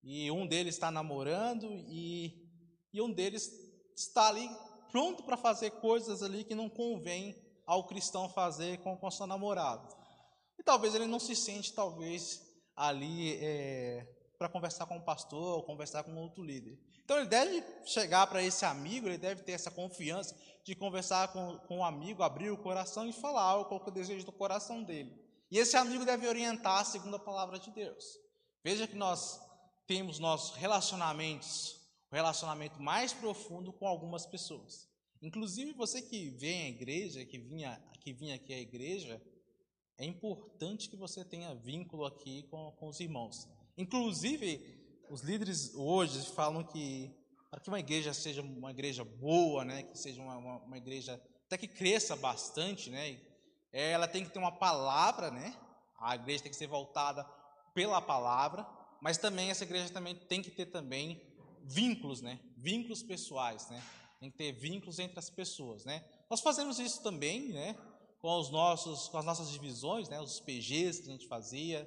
e 0.03 0.29
um 0.29 0.45
deles 0.45 0.75
está 0.75 0.91
namorando 0.91 1.65
e, 1.87 2.47
e 2.93 3.01
um 3.01 3.11
deles 3.11 3.51
está 3.95 4.27
ali 4.27 4.47
pronto 4.91 5.23
para 5.23 5.35
fazer 5.35 5.71
coisas 5.71 6.21
ali 6.21 6.43
que 6.43 6.53
não 6.53 6.69
convém 6.69 7.35
ao 7.65 7.87
cristão 7.87 8.29
fazer 8.29 8.77
com, 8.79 8.95
com 8.95 9.09
seu 9.09 9.25
namorado. 9.25 10.02
Talvez 10.65 10.95
ele 10.95 11.07
não 11.07 11.19
se 11.19 11.35
sente, 11.35 11.73
talvez, 11.73 12.41
ali 12.75 13.37
é, 13.41 14.07
para 14.37 14.49
conversar 14.49 14.85
com 14.85 14.97
o 14.97 15.03
pastor 15.03 15.57
ou 15.57 15.63
conversar 15.63 16.03
com 16.03 16.15
outro 16.15 16.43
líder. 16.43 16.77
Então 17.03 17.17
ele 17.17 17.27
deve 17.27 17.63
chegar 17.85 18.27
para 18.27 18.41
esse 18.41 18.65
amigo, 18.65 19.07
ele 19.07 19.17
deve 19.17 19.43
ter 19.43 19.53
essa 19.53 19.69
confiança 19.69 20.35
de 20.63 20.73
conversar 20.75 21.33
com, 21.33 21.57
com 21.67 21.79
o 21.79 21.83
amigo, 21.83 22.23
abrir 22.23 22.49
o 22.49 22.57
coração 22.57 23.07
e 23.07 23.13
falar 23.13 23.63
qual 23.65 23.83
é 23.85 23.89
o 23.89 23.93
desejo 23.93 24.25
do 24.25 24.31
coração 24.31 24.83
dele. 24.83 25.13
E 25.51 25.57
esse 25.57 25.75
amigo 25.75 26.05
deve 26.05 26.27
orientar 26.27 26.85
segundo 26.85 27.15
a 27.15 27.19
palavra 27.19 27.59
de 27.59 27.69
Deus. 27.71 28.03
Veja 28.63 28.87
que 28.87 28.95
nós 28.95 29.39
temos 29.85 30.17
nossos 30.17 30.55
relacionamentos, 30.55 31.79
o 32.11 32.15
relacionamento 32.15 32.81
mais 32.81 33.11
profundo 33.11 33.73
com 33.73 33.85
algumas 33.87 34.25
pessoas. 34.25 34.87
Inclusive 35.21 35.73
você 35.73 36.01
que 36.01 36.29
vem 36.29 36.63
à 36.63 36.69
igreja, 36.69 37.25
que 37.25 37.37
vinha, 37.37 37.81
que 38.01 38.13
vinha 38.13 38.35
aqui 38.35 38.53
à 38.53 38.59
igreja, 38.59 39.21
é 39.97 40.05
importante 40.05 40.89
que 40.89 40.95
você 40.95 41.23
tenha 41.23 41.53
vínculo 41.53 42.05
aqui 42.05 42.43
com, 42.43 42.71
com 42.71 42.87
os 42.87 42.99
irmãos. 42.99 43.47
Inclusive, 43.77 45.05
os 45.09 45.21
líderes 45.21 45.73
hoje 45.75 46.25
falam 46.31 46.63
que 46.63 47.13
para 47.49 47.59
que 47.59 47.69
uma 47.69 47.79
igreja 47.79 48.13
seja 48.15 48.41
uma 48.41 48.71
igreja 48.71 49.03
boa, 49.03 49.63
né, 49.63 49.83
que 49.83 49.95
seja 49.95 50.19
uma, 50.19 50.37
uma, 50.37 50.57
uma 50.57 50.77
igreja 50.77 51.21
até 51.45 51.55
que 51.55 51.67
cresça 51.67 52.15
bastante, 52.15 52.89
né, 52.89 53.21
ela 53.71 54.07
tem 54.07 54.23
que 54.23 54.31
ter 54.31 54.39
uma 54.39 54.51
palavra, 54.51 55.29
né, 55.29 55.55
a 55.99 56.15
igreja 56.15 56.41
tem 56.41 56.51
que 56.51 56.57
ser 56.57 56.65
voltada 56.65 57.23
pela 57.75 58.01
palavra, 58.01 58.67
mas 58.99 59.19
também 59.19 59.51
essa 59.51 59.63
igreja 59.63 59.93
também 59.93 60.15
tem 60.15 60.41
que 60.41 60.49
ter 60.49 60.65
também 60.65 61.21
vínculos, 61.63 62.23
né, 62.23 62.39
vínculos 62.57 63.03
pessoais, 63.03 63.69
né, 63.69 63.83
tem 64.19 64.31
que 64.31 64.37
ter 64.37 64.51
vínculos 64.53 64.97
entre 64.97 65.19
as 65.19 65.29
pessoas, 65.29 65.85
né. 65.85 66.03
Nós 66.31 66.41
fazemos 66.41 66.79
isso 66.79 67.03
também, 67.03 67.49
né, 67.49 67.77
com 68.23 68.39
os 68.39 68.49
nossos, 68.49 69.09
com 69.09 69.17
as 69.17 69.25
nossas 69.25 69.51
divisões, 69.51 70.07
né, 70.07 70.17
os 70.21 70.39
PGs 70.39 71.01
que 71.01 71.09
a 71.09 71.11
gente 71.11 71.27
fazia. 71.27 71.85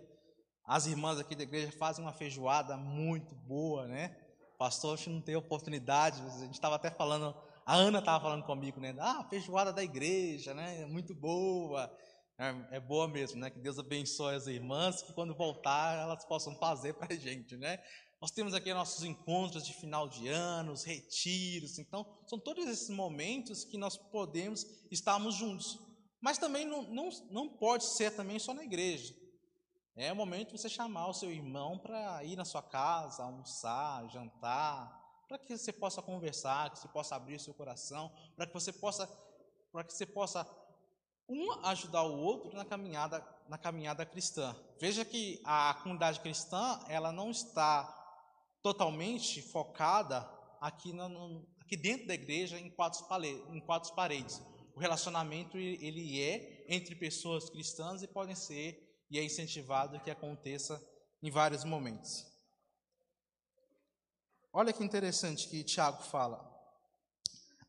As 0.66 0.84
irmãs 0.84 1.18
aqui 1.18 1.34
da 1.34 1.44
igreja 1.44 1.72
fazem 1.72 2.04
uma 2.04 2.12
feijoada 2.12 2.76
muito 2.76 3.34
boa, 3.34 3.86
né? 3.88 4.14
Pastor, 4.58 4.92
acho 4.92 5.04
que 5.04 5.10
não 5.10 5.22
tem 5.22 5.34
oportunidade. 5.34 6.20
A 6.20 6.44
gente 6.44 6.52
estava 6.52 6.74
até 6.74 6.90
falando, 6.90 7.34
a 7.64 7.74
Ana 7.74 8.00
estava 8.00 8.22
falando 8.22 8.44
comigo, 8.44 8.78
né? 8.78 8.94
Ah, 8.98 9.26
feijoada 9.30 9.72
da 9.72 9.82
igreja, 9.82 10.52
né? 10.52 10.82
É 10.82 10.86
muito 10.86 11.14
boa. 11.14 11.90
É, 12.38 12.76
é, 12.76 12.80
boa 12.80 13.08
mesmo, 13.08 13.40
né? 13.40 13.48
Que 13.48 13.58
Deus 13.58 13.78
abençoe 13.78 14.34
as 14.34 14.46
irmãs, 14.46 15.00
que 15.00 15.14
quando 15.14 15.34
voltar 15.34 15.98
elas 15.98 16.22
possam 16.26 16.54
fazer 16.56 16.92
para 16.92 17.14
a 17.14 17.16
gente, 17.16 17.56
né? 17.56 17.82
Nós 18.20 18.30
temos 18.30 18.52
aqui 18.52 18.74
nossos 18.74 19.04
encontros 19.04 19.66
de 19.66 19.72
final 19.72 20.06
de 20.06 20.28
ano, 20.28 20.72
os 20.72 20.84
retiros. 20.84 21.78
Então, 21.78 22.04
são 22.26 22.38
todos 22.38 22.66
esses 22.66 22.90
momentos 22.90 23.64
que 23.64 23.78
nós 23.78 23.96
podemos 23.96 24.66
estarmos 24.90 25.34
juntos. 25.34 25.85
Mas 26.20 26.38
também 26.38 26.64
não, 26.64 26.82
não, 26.82 27.08
não 27.30 27.48
pode 27.48 27.84
ser 27.84 28.14
também 28.14 28.38
só 28.38 28.54
na 28.54 28.64
igreja. 28.64 29.14
É 29.94 30.12
o 30.12 30.16
momento 30.16 30.52
de 30.52 30.58
você 30.58 30.68
chamar 30.68 31.08
o 31.08 31.14
seu 31.14 31.30
irmão 31.30 31.78
para 31.78 32.22
ir 32.22 32.36
na 32.36 32.44
sua 32.44 32.62
casa, 32.62 33.22
almoçar, 33.22 34.06
jantar, 34.10 35.24
para 35.26 35.38
que 35.38 35.56
você 35.56 35.72
possa 35.72 36.02
conversar, 36.02 36.70
que 36.70 36.78
você 36.78 36.88
possa 36.88 37.16
abrir 37.16 37.36
o 37.36 37.40
seu 37.40 37.54
coração, 37.54 38.12
para 38.36 38.46
que 38.46 38.52
você 38.52 38.72
possa, 38.72 39.06
para 39.72 39.84
que 39.84 39.92
você 39.92 40.04
possa 40.04 40.46
um 41.28 41.64
ajudar 41.66 42.02
o 42.02 42.18
outro 42.18 42.54
na 42.54 42.64
caminhada, 42.64 43.26
na 43.48 43.58
caminhada 43.58 44.06
cristã. 44.06 44.54
Veja 44.78 45.04
que 45.04 45.40
a 45.44 45.74
comunidade 45.82 46.20
cristã 46.20 46.78
ela 46.88 47.10
não 47.10 47.30
está 47.30 47.92
totalmente 48.62 49.42
focada 49.42 50.28
aqui, 50.60 50.92
no, 50.92 51.46
aqui 51.60 51.76
dentro 51.76 52.06
da 52.06 52.14
igreja 52.14 52.58
em 52.58 52.70
quatro, 52.70 53.04
em 53.52 53.60
quatro 53.60 53.94
paredes. 53.94 54.40
O 54.76 54.78
relacionamento 54.78 55.56
ele 55.56 56.22
é 56.22 56.66
entre 56.68 56.94
pessoas 56.94 57.48
cristãs 57.48 58.02
e 58.02 58.06
podem 58.06 58.34
ser 58.34 59.06
e 59.10 59.18
é 59.18 59.24
incentivado 59.24 59.98
que 60.00 60.10
aconteça 60.10 60.78
em 61.22 61.30
vários 61.30 61.64
momentos. 61.64 62.26
Olha 64.52 64.74
que 64.74 64.84
interessante 64.84 65.48
que 65.48 65.64
Tiago 65.64 66.02
fala. 66.02 66.44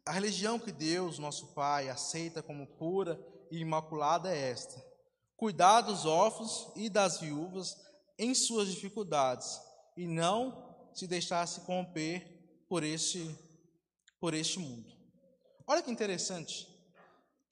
A 0.05 0.11
religião 0.11 0.59
que 0.59 0.69
Deus, 0.69 1.17
nosso 1.17 1.53
Pai, 1.53 1.87
aceita 1.87 2.43
como 2.43 2.67
pura 2.75 3.17
e 3.49 3.59
imaculada 3.59 4.35
é 4.35 4.49
esta: 4.51 4.85
cuidar 5.37 5.79
dos 5.79 6.05
órfãos 6.05 6.73
e 6.75 6.89
das 6.89 7.21
viúvas 7.21 7.73
em 8.19 8.35
suas 8.35 8.67
dificuldades 8.67 9.61
e 9.95 10.05
não 10.05 10.91
se 10.93 11.07
deixar-se 11.07 11.61
corromper 11.61 12.65
por 12.67 12.83
este, 12.83 13.33
por 14.19 14.33
este 14.33 14.59
mundo. 14.59 14.91
Olha 15.65 15.81
que 15.81 15.91
interessante 15.91 16.75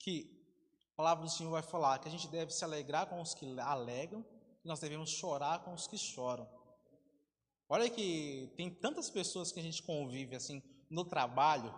que 0.06 0.30
a 0.92 0.96
palavra 0.96 1.24
do 1.24 1.30
Senhor 1.30 1.50
vai 1.50 1.64
falar 1.64 1.98
que 1.98 2.06
a 2.06 2.10
gente 2.10 2.28
deve 2.28 2.52
se 2.52 2.64
alegrar 2.64 3.08
com 3.08 3.20
os 3.20 3.34
que 3.34 3.58
alegram 3.58 4.24
e 4.64 4.68
nós 4.68 4.78
devemos 4.78 5.10
chorar 5.10 5.64
com 5.64 5.74
os 5.74 5.88
que 5.88 5.98
choram. 5.98 6.48
Olha 7.68 7.90
que 7.90 8.52
tem 8.56 8.70
tantas 8.70 9.10
pessoas 9.10 9.50
que 9.50 9.58
a 9.58 9.62
gente 9.64 9.82
convive 9.82 10.36
assim 10.36 10.62
no 10.88 11.04
trabalho, 11.04 11.74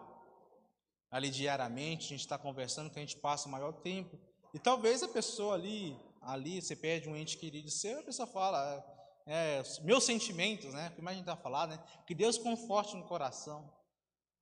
ali 1.10 1.30
diariamente, 1.30 2.04
a 2.04 2.08
gente 2.10 2.20
está 2.20 2.36
conversando, 2.36 2.90
que 2.90 2.98
a 2.98 3.00
gente 3.00 3.16
passa 3.16 3.48
o 3.48 3.50
maior 3.50 3.72
tempo. 3.72 4.20
E 4.52 4.58
talvez 4.58 5.02
a 5.02 5.08
pessoa 5.08 5.54
ali, 5.54 5.98
ali, 6.20 6.60
você 6.60 6.76
perde 6.76 7.08
um 7.08 7.16
ente 7.16 7.38
querido 7.38 7.70
seu, 7.70 8.00
a 8.00 8.02
pessoa 8.02 8.28
fala, 8.28 8.84
é, 9.24 9.62
meus 9.84 10.04
sentimentos, 10.04 10.74
né? 10.74 10.94
Mais 10.98 11.16
a 11.16 11.18
gente 11.18 11.30
está 11.30 11.36
falando, 11.36 11.70
né? 11.70 11.84
Que 12.06 12.14
Deus 12.14 12.36
conforte 12.36 12.94
no 12.94 13.06
coração. 13.06 13.72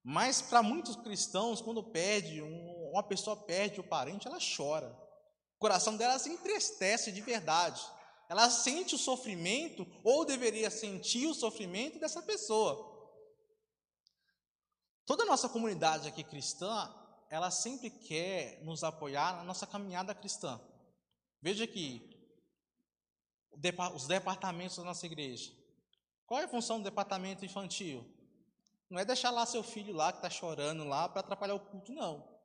Mas 0.03 0.43
para 0.43 0.63
muitos 0.63 0.97
cristãos, 0.97 1.61
quando 1.61 1.83
perde, 1.83 2.43
um, 2.43 2.76
uma 2.97 3.03
pessoa 3.03 3.37
perde 3.37 3.79
o 3.79 3.85
parente, 3.85 4.27
ela 4.27 4.39
chora. 4.57 4.89
O 5.57 5.59
coração 5.59 5.97
dela 5.97 6.19
se 6.19 6.31
entristece 6.31 7.13
de 7.13 7.21
verdade. 7.21 7.83
Ela 8.29 8.49
sente 8.51 8.95
o 8.95 8.99
sofrimento, 8.99 9.87
ou 10.03 10.25
deveria 10.25 10.71
sentir 10.71 11.27
o 11.27 11.35
sofrimento 11.35 11.99
dessa 11.99 12.23
pessoa. 12.23 12.95
Toda 15.05 15.25
a 15.25 15.27
nossa 15.27 15.49
comunidade 15.49 16.09
aqui 16.09 16.25
cristã, 16.25 16.93
ela 17.29 17.51
sempre 17.51 17.91
quer 17.91 18.63
nos 18.65 18.83
apoiar 18.83 19.37
na 19.37 19.45
nossa 19.45 19.67
caminhada 19.67 20.15
cristã. 20.15 20.59
Veja 21.43 21.67
que 21.67 22.17
os 23.95 24.07
departamentos 24.07 24.79
da 24.79 24.85
nossa 24.85 25.05
igreja. 25.05 25.53
Qual 26.27 26.41
é 26.41 26.45
a 26.45 26.49
função 26.49 26.79
do 26.79 26.85
departamento 26.85 27.45
infantil? 27.45 28.05
Não 28.89 28.99
é 28.99 29.05
deixar 29.05 29.31
lá 29.31 29.45
seu 29.45 29.63
filho 29.63 29.95
lá 29.95 30.13
que 30.13 30.19
está 30.19 30.31
chorando 30.31 30.85
lá 30.85 31.09
para 31.09 31.21
atrapalhar 31.21 31.55
o 31.55 31.61
culto, 31.61 31.93
não. 31.93 32.36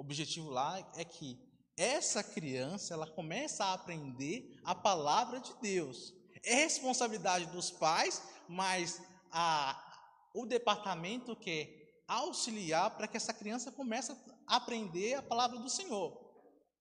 O 0.00 0.02
objetivo 0.02 0.48
lá 0.48 0.78
é 0.96 1.04
que 1.04 1.38
essa 1.76 2.24
criança 2.24 2.94
ela 2.94 3.06
começa 3.06 3.66
a 3.66 3.74
aprender 3.74 4.58
a 4.64 4.74
palavra 4.74 5.38
de 5.40 5.52
Deus. 5.60 6.14
É 6.42 6.54
responsabilidade 6.54 7.44
dos 7.48 7.70
pais, 7.70 8.22
mas 8.48 8.98
a, 9.30 9.78
o 10.34 10.46
departamento 10.46 11.36
quer 11.36 12.02
auxiliar 12.08 12.96
para 12.96 13.06
que 13.06 13.18
essa 13.18 13.34
criança 13.34 13.70
comece 13.70 14.16
a 14.46 14.56
aprender 14.56 15.16
a 15.16 15.22
palavra 15.22 15.58
do 15.58 15.68
Senhor 15.68 16.18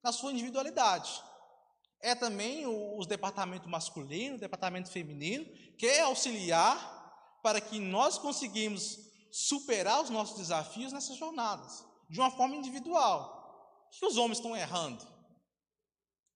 na 0.02 0.14
sua 0.14 0.32
individualidade. 0.32 1.22
É 2.00 2.16
também 2.16 2.66
os 2.66 3.06
departamentos 3.06 3.70
masculino, 3.70 4.38
o 4.38 4.40
departamento 4.40 4.90
feminino, 4.90 5.46
quer 5.78 6.04
auxiliar 6.04 7.38
para 7.44 7.60
que 7.60 7.80
nós 7.80 8.18
conseguimos 8.18 8.98
superar 9.30 10.02
os 10.02 10.10
nossos 10.10 10.38
desafios 10.38 10.94
nessas 10.94 11.18
jornadas, 11.18 11.89
de 12.10 12.20
uma 12.20 12.32
forma 12.32 12.56
individual. 12.56 13.38
O 13.88 14.00
que 14.00 14.06
os 14.06 14.18
homens 14.18 14.38
estão 14.38 14.56
errando? 14.56 15.06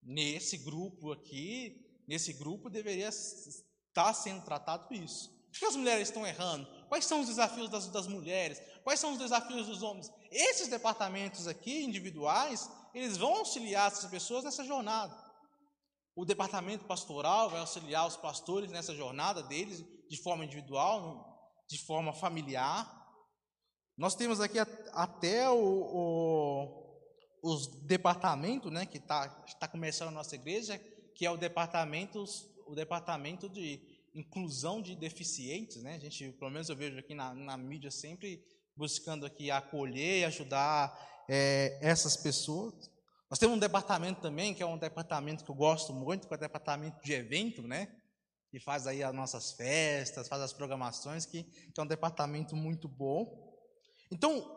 Nesse 0.01 0.57
grupo 0.57 1.11
aqui, 1.11 2.01
nesse 2.07 2.33
grupo 2.33 2.69
deveria 2.69 3.09
estar 3.09 4.13
sendo 4.13 4.43
tratado 4.43 4.93
isso. 4.93 5.31
O 5.47 5.51
que 5.51 5.65
as 5.65 5.75
mulheres 5.75 6.07
estão 6.07 6.25
errando? 6.25 6.67
Quais 6.89 7.05
são 7.05 7.21
os 7.21 7.27
desafios 7.27 7.69
das, 7.69 7.87
das 7.87 8.07
mulheres? 8.07 8.59
Quais 8.83 8.99
são 8.99 9.13
os 9.13 9.19
desafios 9.19 9.67
dos 9.67 9.83
homens? 9.83 10.11
Esses 10.31 10.67
departamentos 10.67 11.47
aqui, 11.47 11.83
individuais, 11.83 12.69
eles 12.93 13.17
vão 13.17 13.35
auxiliar 13.35 13.91
essas 13.91 14.09
pessoas 14.09 14.43
nessa 14.43 14.63
jornada. 14.63 15.15
O 16.15 16.25
departamento 16.25 16.85
pastoral 16.85 17.49
vai 17.49 17.59
auxiliar 17.59 18.07
os 18.07 18.17
pastores 18.17 18.71
nessa 18.71 18.95
jornada 18.95 19.41
deles 19.41 19.83
de 20.09 20.17
forma 20.17 20.45
individual, 20.45 21.33
de 21.67 21.79
forma 21.79 22.13
familiar. 22.13 23.02
Nós 23.97 24.15
temos 24.15 24.39
aqui 24.41 24.57
até 24.91 25.49
o, 25.49 25.55
o, 25.55 26.93
os 27.43 27.67
departamentos, 27.83 28.71
né, 28.71 28.85
que 28.85 28.97
está 28.97 29.29
tá 29.59 29.67
começando 29.67 30.07
a 30.07 30.11
nossa 30.11 30.35
igreja, 30.35 30.79
que 31.13 31.25
é 31.25 31.29
o 31.29 31.37
departamento, 31.37 32.23
o 32.65 32.73
departamento 32.73 33.47
de 33.47 33.79
inclusão 34.15 34.81
de 34.81 34.95
deficientes, 34.95 35.81
né? 35.81 35.95
A 35.95 35.99
gente, 35.99 36.31
pelo 36.33 36.51
menos 36.51 36.69
eu 36.69 36.75
vejo 36.75 36.97
aqui 36.99 37.13
na, 37.13 37.33
na 37.33 37.57
mídia 37.57 37.89
sempre 37.89 38.43
buscando 38.75 39.25
aqui 39.25 39.49
acolher 39.51 40.21
e 40.21 40.25
ajudar 40.25 41.25
é, 41.29 41.77
essas 41.81 42.15
pessoas. 42.17 42.91
Nós 43.29 43.39
temos 43.39 43.55
um 43.55 43.59
departamento 43.59 44.21
também, 44.21 44.53
que 44.53 44.61
é 44.61 44.65
um 44.65 44.77
departamento 44.77 45.43
que 45.43 45.49
eu 45.49 45.55
gosto 45.55 45.93
muito, 45.93 46.27
que 46.27 46.33
é 46.33 46.37
o 46.37 46.39
departamento 46.39 47.03
de 47.03 47.13
evento, 47.13 47.61
né? 47.63 47.95
Que 48.51 48.59
faz 48.59 48.85
aí 48.85 49.03
as 49.03 49.13
nossas 49.13 49.53
festas, 49.53 50.27
faz 50.27 50.41
as 50.41 50.53
programações, 50.53 51.25
que, 51.25 51.43
que 51.43 51.79
é 51.79 51.83
um 51.83 51.87
departamento 51.87 52.55
muito 52.55 52.87
bom. 52.87 53.52
Então, 54.13 54.47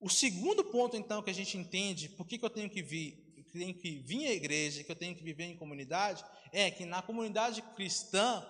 o 0.00 0.08
segundo 0.08 0.64
ponto, 0.64 0.96
então, 0.96 1.22
que 1.22 1.28
a 1.28 1.34
gente 1.34 1.58
entende, 1.58 2.08
por 2.08 2.26
que, 2.26 2.38
que 2.38 2.44
eu 2.44 2.48
tenho 2.48 2.70
que 2.70 2.82
vir, 2.82 3.44
que 3.44 3.58
tenho 3.58 3.74
que 3.74 3.98
vir 3.98 4.26
à 4.28 4.32
igreja, 4.32 4.82
que 4.82 4.90
eu 4.90 4.96
tenho 4.96 5.14
que 5.14 5.22
viver 5.22 5.44
em 5.44 5.58
comunidade, 5.58 6.24
é 6.50 6.70
que 6.70 6.86
na 6.86 7.02
comunidade 7.02 7.60
cristã, 7.76 8.42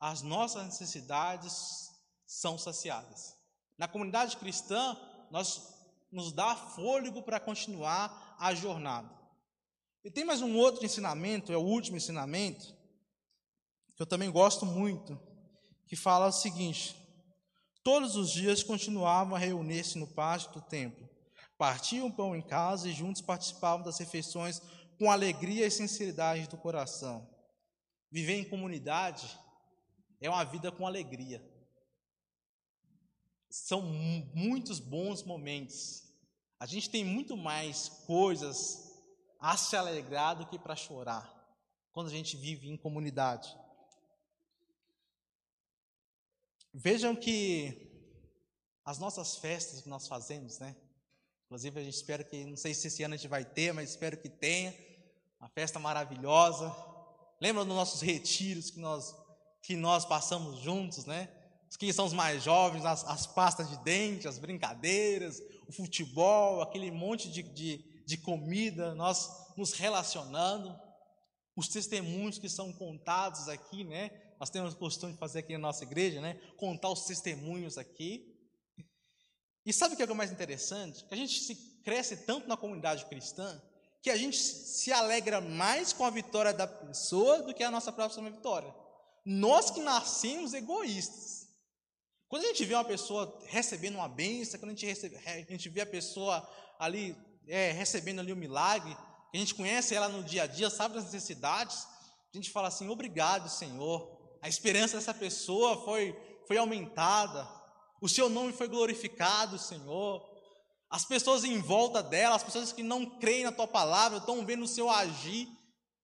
as 0.00 0.20
nossas 0.20 0.64
necessidades 0.64 1.92
são 2.26 2.58
saciadas. 2.58 3.36
Na 3.78 3.86
comunidade 3.86 4.36
cristã, 4.36 4.98
nós 5.30 5.62
nos 6.10 6.32
dá 6.32 6.56
fôlego 6.56 7.22
para 7.22 7.38
continuar 7.38 8.36
a 8.40 8.52
jornada. 8.52 9.08
E 10.02 10.10
tem 10.10 10.24
mais 10.24 10.42
um 10.42 10.56
outro 10.56 10.84
ensinamento, 10.84 11.52
é 11.52 11.56
o 11.56 11.60
último 11.64 11.98
ensinamento, 11.98 12.74
que 13.94 14.02
eu 14.02 14.06
também 14.06 14.30
gosto 14.30 14.66
muito, 14.66 15.16
que 15.86 15.94
fala 15.94 16.26
o 16.26 16.32
seguinte: 16.32 17.05
Todos 17.86 18.16
os 18.16 18.32
dias 18.32 18.64
continuavam 18.64 19.36
a 19.36 19.38
reunir-se 19.38 19.96
no 19.96 20.08
pátio 20.08 20.50
do 20.50 20.60
templo, 20.60 21.08
partiam 21.56 22.10
pão 22.10 22.34
em 22.34 22.42
casa 22.42 22.88
e 22.88 22.92
juntos 22.92 23.22
participavam 23.22 23.84
das 23.84 23.96
refeições 23.98 24.60
com 24.98 25.08
alegria 25.08 25.64
e 25.64 25.70
sinceridade 25.70 26.48
do 26.48 26.56
coração. 26.56 27.30
Viver 28.10 28.40
em 28.40 28.44
comunidade 28.44 29.38
é 30.20 30.28
uma 30.28 30.42
vida 30.42 30.72
com 30.72 30.84
alegria. 30.84 31.40
São 33.48 33.82
muitos 34.34 34.80
bons 34.80 35.22
momentos. 35.22 36.12
A 36.58 36.66
gente 36.66 36.90
tem 36.90 37.04
muito 37.04 37.36
mais 37.36 37.88
coisas 38.04 39.00
a 39.38 39.56
se 39.56 39.76
alegrar 39.76 40.34
do 40.34 40.46
que 40.46 40.58
para 40.58 40.74
chorar 40.74 41.32
quando 41.92 42.08
a 42.08 42.10
gente 42.10 42.36
vive 42.36 42.68
em 42.68 42.76
comunidade. 42.76 43.56
Vejam 46.78 47.16
que 47.16 47.90
as 48.84 48.98
nossas 48.98 49.36
festas 49.36 49.80
que 49.80 49.88
nós 49.88 50.06
fazemos, 50.06 50.58
né? 50.58 50.76
Inclusive, 51.46 51.80
a 51.80 51.82
gente 51.82 51.94
espera 51.94 52.22
que, 52.22 52.44
não 52.44 52.56
sei 52.56 52.74
se 52.74 52.88
esse 52.88 53.02
ano 53.02 53.14
a 53.14 53.16
gente 53.16 53.28
vai 53.28 53.46
ter, 53.46 53.72
mas 53.72 53.90
espero 53.90 54.18
que 54.18 54.28
tenha. 54.28 54.76
Uma 55.40 55.48
festa 55.48 55.78
maravilhosa. 55.78 56.76
Lembra 57.40 57.64
dos 57.64 57.74
nossos 57.74 58.02
retiros 58.02 58.70
que 58.70 58.78
nós, 58.78 59.16
que 59.62 59.74
nós 59.74 60.04
passamos 60.04 60.60
juntos, 60.60 61.06
né? 61.06 61.30
Quem 61.78 61.90
são 61.94 62.04
os 62.04 62.12
mais 62.12 62.42
jovens, 62.42 62.84
as, 62.84 63.04
as 63.04 63.26
pastas 63.26 63.70
de 63.70 63.82
dente, 63.82 64.28
as 64.28 64.38
brincadeiras, 64.38 65.40
o 65.66 65.72
futebol, 65.72 66.60
aquele 66.60 66.90
monte 66.90 67.30
de, 67.30 67.42
de, 67.42 68.02
de 68.04 68.18
comida, 68.18 68.94
nós 68.94 69.30
nos 69.56 69.72
relacionando, 69.72 70.78
os 71.56 71.68
testemunhos 71.68 72.38
que 72.38 72.50
são 72.50 72.70
contados 72.70 73.48
aqui, 73.48 73.82
né? 73.82 74.25
Nós 74.38 74.50
temos 74.50 74.74
o 74.74 74.76
costume 74.76 75.12
de 75.12 75.18
fazer 75.18 75.40
aqui 75.40 75.52
na 75.54 75.58
nossa 75.58 75.84
igreja, 75.84 76.20
né? 76.20 76.40
Contar 76.56 76.90
os 76.90 77.04
testemunhos 77.04 77.78
aqui. 77.78 78.34
E 79.64 79.72
sabe 79.72 79.94
o 79.94 79.96
que 79.96 80.02
é 80.02 80.06
o 80.06 80.14
mais 80.14 80.30
interessante? 80.30 81.04
Que 81.04 81.14
a 81.14 81.16
gente 81.16 81.40
se 81.40 81.54
cresce 81.82 82.18
tanto 82.18 82.48
na 82.48 82.56
comunidade 82.56 83.04
cristã 83.06 83.60
que 84.06 84.10
a 84.10 84.16
gente 84.16 84.38
se 84.38 84.92
alegra 84.92 85.40
mais 85.40 85.92
com 85.92 86.04
a 86.04 86.10
vitória 86.10 86.52
da 86.52 86.64
pessoa 86.64 87.42
do 87.42 87.52
que 87.52 87.64
a 87.64 87.70
nossa 87.72 87.90
própria 87.90 88.22
vitória. 88.30 88.72
Nós 89.24 89.68
que 89.68 89.80
nascemos 89.80 90.54
egoístas. 90.54 91.48
Quando 92.28 92.44
a 92.44 92.46
gente 92.46 92.64
vê 92.64 92.74
uma 92.74 92.84
pessoa 92.84 93.36
recebendo 93.46 93.96
uma 93.96 94.08
bênção, 94.08 94.60
quando 94.60 94.70
a 94.70 94.74
gente, 94.74 94.86
recebe, 94.86 95.16
a 95.16 95.50
gente 95.50 95.68
vê 95.68 95.80
a 95.80 95.86
pessoa 95.86 96.48
ali 96.78 97.16
é, 97.48 97.72
recebendo 97.72 98.20
ali 98.20 98.32
um 98.32 98.36
milagre, 98.36 98.96
a 99.34 99.36
gente 99.36 99.56
conhece 99.56 99.92
ela 99.92 100.08
no 100.08 100.22
dia 100.22 100.44
a 100.44 100.46
dia, 100.46 100.70
sabe 100.70 100.94
das 100.94 101.06
necessidades, 101.06 101.84
a 102.32 102.36
gente 102.36 102.52
fala 102.52 102.68
assim: 102.68 102.88
obrigado, 102.88 103.48
Senhor. 103.48 104.15
A 104.42 104.48
esperança 104.48 104.96
dessa 104.96 105.14
pessoa 105.14 105.82
foi, 105.84 106.16
foi 106.46 106.56
aumentada, 106.56 107.48
o 108.00 108.08
seu 108.08 108.28
nome 108.28 108.52
foi 108.52 108.68
glorificado, 108.68 109.58
Senhor. 109.58 110.22
As 110.88 111.04
pessoas 111.04 111.44
em 111.44 111.58
volta 111.58 112.02
dela, 112.02 112.36
as 112.36 112.44
pessoas 112.44 112.72
que 112.72 112.82
não 112.82 113.18
creem 113.18 113.44
na 113.44 113.52
tua 113.52 113.66
palavra, 113.66 114.18
estão 114.18 114.44
vendo 114.44 114.64
o 114.64 114.68
seu 114.68 114.90
agir. 114.90 115.48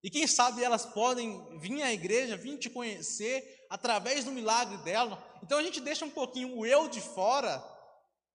E 0.03 0.11
quem 0.11 0.27
sabe 0.27 0.65
elas 0.65 0.85
podem 0.85 1.59
vir 1.59 1.83
à 1.83 1.93
igreja, 1.93 2.37
vir 2.37 2.59
te 2.59 2.69
conhecer 2.69 3.67
através 3.71 4.25
do 4.25 4.33
milagre 4.33 4.77
dela. 4.79 5.23
Então 5.43 5.59
a 5.59 5.63
gente 5.63 5.81
deixa 5.81 6.05
um 6.05 6.11
pouquinho 6.11 6.57
o 6.59 6.67
eu 6.67 6.89
de 6.89 7.01
fora. 7.01 7.63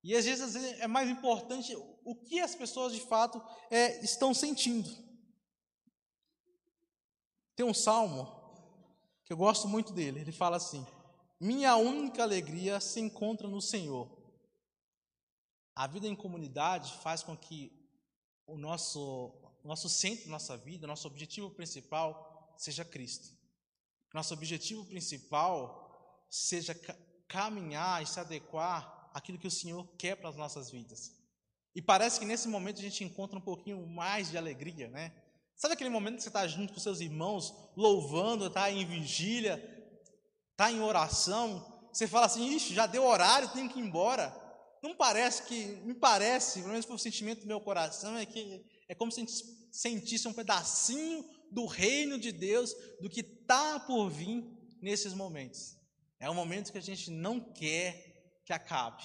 E 0.04 0.16
às 0.16 0.24
vezes 0.24 0.56
é 0.80 0.88
mais 0.88 1.10
importante 1.10 1.76
o 2.06 2.16
que 2.16 2.40
as 2.40 2.56
pessoas 2.56 2.94
de 2.94 3.02
fato 3.02 3.44
é, 3.70 4.02
estão 4.04 4.34
sentindo. 4.34 4.90
Tem 7.56 7.66
um 7.66 7.74
salmo 7.74 8.37
que 9.28 9.34
eu 9.34 9.38
gosto 9.38 9.68
muito 9.68 9.92
dele. 9.92 10.22
Ele 10.22 10.32
fala 10.32 10.56
assim: 10.56 10.88
Minha 11.40 11.76
única 11.76 12.24
alegria 12.24 12.80
se 12.80 13.02
encontra 13.02 13.48
no 13.48 13.62
Senhor. 13.62 14.10
A 15.76 15.86
vida 15.86 16.08
em 16.08 16.16
comunidade 16.16 16.94
faz 17.04 17.22
com 17.22 17.36
que 17.36 17.72
o 18.48 18.58
nosso, 18.58 19.34
nosso 19.64 19.90
centro 19.90 20.30
nossa 20.30 20.58
vida, 20.58 20.88
nosso 20.88 21.08
objetivo 21.08 21.52
principal 21.52 22.56
seja 22.58 22.86
Cristo. 22.86 23.36
Nosso 24.14 24.34
objetivo 24.34 24.86
principal 24.86 26.26
seja 26.30 26.74
caminhar 27.28 28.02
e 28.02 28.08
se 28.08 28.20
adequar 28.22 29.12
àquilo 29.14 29.38
que 29.38 29.48
o 29.48 29.52
Senhor 29.52 29.86
quer 29.98 30.16
para 30.16 30.30
as 30.30 30.38
nossas 30.38 30.72
vidas. 30.72 31.12
E 31.76 31.82
parece 31.82 32.18
que 32.18 32.26
nesse 32.26 32.48
momento 32.48 32.80
a 32.80 32.84
gente 32.84 33.04
encontra 33.04 33.38
um 33.38 33.42
pouquinho 33.42 33.86
mais 33.86 34.32
de 34.32 34.38
alegria, 34.38 34.88
né? 34.88 35.14
Sabe 35.58 35.74
aquele 35.74 35.90
momento 35.90 36.18
que 36.18 36.24
você 36.24 36.30
está 36.30 36.48
junto 36.48 36.72
com 36.72 36.80
seus 36.80 37.02
irmãos, 37.02 37.54
louvando, 37.76 38.46
está 38.46 38.72
em 38.72 38.86
vigília, 38.86 39.62
está 40.52 40.72
em 40.72 40.80
oração, 40.80 41.66
você 41.92 42.08
fala 42.08 42.28
assim, 42.28 42.48
ixi, 42.56 42.76
já 42.76 42.86
deu 42.86 43.04
horário, 43.04 43.50
tenho 43.50 43.68
que 43.68 43.80
ir 43.80 43.84
embora. 43.84 44.32
Não 44.84 44.96
parece 44.96 45.44
que, 45.44 45.66
me 45.84 45.96
parece, 45.96 46.60
pelo 46.60 46.72
menos 46.72 46.86
por 46.86 47.00
sentimento 47.00 47.42
do 47.42 47.48
meu 47.48 47.60
coração, 47.60 48.16
é 48.16 48.24
que 48.24 48.64
é 48.88 48.94
como 48.94 49.12
se 49.12 49.20
a 49.20 49.24
gente 49.24 49.44
sentisse 49.72 50.28
um 50.28 50.34
pedacinho 50.34 51.28
do 51.52 51.66
reino 51.66 52.20
de 52.20 52.32
Deus, 52.32 52.72
do 53.02 53.10
que 53.10 53.22
está 53.22 53.80
por 53.80 54.10
vir 54.10 54.46
nesses 54.80 55.16
momentos. 55.16 55.76
É 56.20 56.30
um 56.30 56.36
momento 56.36 56.72
que 56.72 56.78
a 56.78 56.82
gente 56.82 57.10
não 57.10 57.40
quer 57.40 58.42
que 58.46 58.54
acabe. 58.54 59.04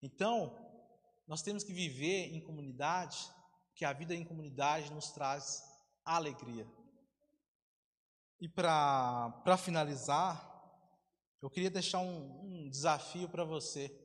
Então, 0.00 0.56
nós 1.26 1.42
temos 1.42 1.64
que 1.64 1.72
viver 1.72 2.32
em 2.32 2.40
comunidade, 2.40 3.18
que 3.74 3.84
a 3.84 3.92
vida 3.92 4.14
em 4.14 4.24
comunidade 4.24 4.92
nos 4.92 5.10
traz 5.10 5.62
alegria. 6.04 6.66
E 8.40 8.48
para 8.48 9.56
finalizar, 9.56 10.48
eu 11.40 11.48
queria 11.48 11.70
deixar 11.70 12.00
um, 12.00 12.64
um 12.64 12.68
desafio 12.68 13.28
para 13.28 13.44
você. 13.44 13.96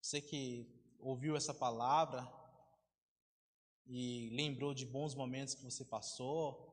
Você 0.00 0.20
que 0.20 0.68
ouviu 0.98 1.36
essa 1.36 1.54
palavra 1.54 2.28
e 3.86 4.30
lembrou 4.30 4.74
de 4.74 4.84
bons 4.84 5.14
momentos 5.14 5.54
que 5.54 5.62
você 5.62 5.84
passou, 5.84 6.66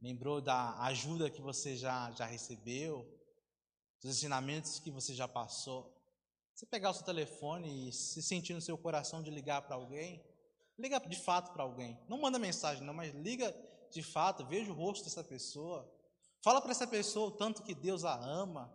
lembrou 0.00 0.40
da 0.40 0.78
ajuda 0.84 1.30
que 1.30 1.42
você 1.42 1.76
já, 1.76 2.10
já 2.12 2.24
recebeu, 2.24 3.06
dos 4.00 4.10
ensinamentos 4.10 4.78
que 4.78 4.90
você 4.90 5.14
já 5.14 5.28
passou. 5.28 5.94
Você 6.54 6.64
pegar 6.64 6.90
o 6.90 6.94
seu 6.94 7.04
telefone 7.04 7.88
e 7.88 7.92
se 7.92 8.22
sentir 8.22 8.54
no 8.54 8.60
seu 8.60 8.76
coração 8.76 9.22
de 9.22 9.30
ligar 9.30 9.62
para 9.62 9.76
alguém, 9.76 10.24
liga 10.80 10.98
de 11.00 11.16
fato 11.16 11.52
para 11.52 11.62
alguém. 11.62 11.98
Não 12.08 12.20
manda 12.20 12.38
mensagem, 12.38 12.82
não, 12.82 12.94
mas 12.94 13.14
liga 13.14 13.54
de 13.90 14.02
fato, 14.02 14.44
veja 14.46 14.70
o 14.70 14.74
rosto 14.74 15.04
dessa 15.04 15.22
pessoa. 15.22 15.88
Fala 16.42 16.60
para 16.60 16.70
essa 16.70 16.86
pessoa 16.86 17.28
o 17.28 17.32
tanto 17.32 17.62
que 17.62 17.74
Deus 17.74 18.04
a 18.04 18.14
ama, 18.14 18.72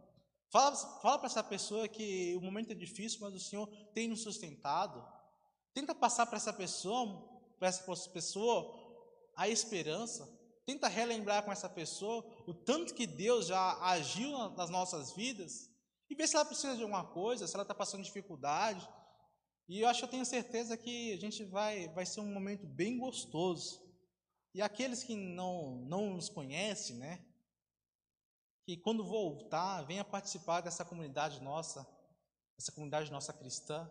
Fala, 0.55 0.73
fala 0.73 1.17
para 1.17 1.27
essa 1.27 1.43
pessoa 1.43 1.85
que 1.85 2.33
o 2.37 2.39
momento 2.39 2.71
é 2.71 2.73
difícil, 2.73 3.19
mas 3.19 3.33
o 3.33 3.39
Senhor 3.41 3.67
tem 3.93 4.07
nos 4.07 4.21
sustentado. 4.21 5.05
Tenta 5.73 5.93
passar 5.93 6.25
para 6.27 6.37
essa 6.37 6.53
pessoa, 6.53 7.27
para 7.59 7.67
essa 7.67 8.09
pessoa, 8.09 8.73
a 9.35 9.49
esperança. 9.49 10.25
Tenta 10.65 10.87
relembrar 10.87 11.43
com 11.43 11.51
essa 11.51 11.67
pessoa 11.67 12.25
o 12.47 12.53
tanto 12.53 12.93
que 12.93 13.05
Deus 13.05 13.47
já 13.47 13.77
agiu 13.81 14.31
nas 14.51 14.69
nossas 14.69 15.11
vidas 15.11 15.69
e 16.09 16.15
ver 16.15 16.25
se 16.25 16.37
ela 16.37 16.45
precisa 16.45 16.73
de 16.73 16.83
alguma 16.83 17.03
coisa, 17.03 17.45
se 17.45 17.53
ela 17.53 17.63
está 17.63 17.75
passando 17.75 18.03
dificuldade. 18.03 18.87
E 19.67 19.81
eu 19.81 19.87
acho 19.87 20.03
eu 20.03 20.09
tenho 20.09 20.25
certeza 20.25 20.77
que 20.77 21.13
a 21.13 21.17
gente 21.17 21.43
vai, 21.43 21.87
vai 21.89 22.05
ser 22.05 22.21
um 22.21 22.31
momento 22.31 22.65
bem 22.67 22.97
gostoso. 22.97 23.83
E 24.53 24.61
aqueles 24.61 25.03
que 25.03 25.15
não, 25.15 25.77
não 25.87 26.13
nos 26.13 26.29
conhecem, 26.29 26.97
né? 26.97 27.25
que 28.65 28.75
quando 28.77 29.05
voltar, 29.05 29.83
venha 29.83 30.03
participar 30.03 30.61
dessa 30.61 30.83
comunidade 30.83 31.39
nossa, 31.39 31.87
essa 32.57 32.71
comunidade 32.71 33.11
nossa 33.11 33.31
cristã. 33.31 33.89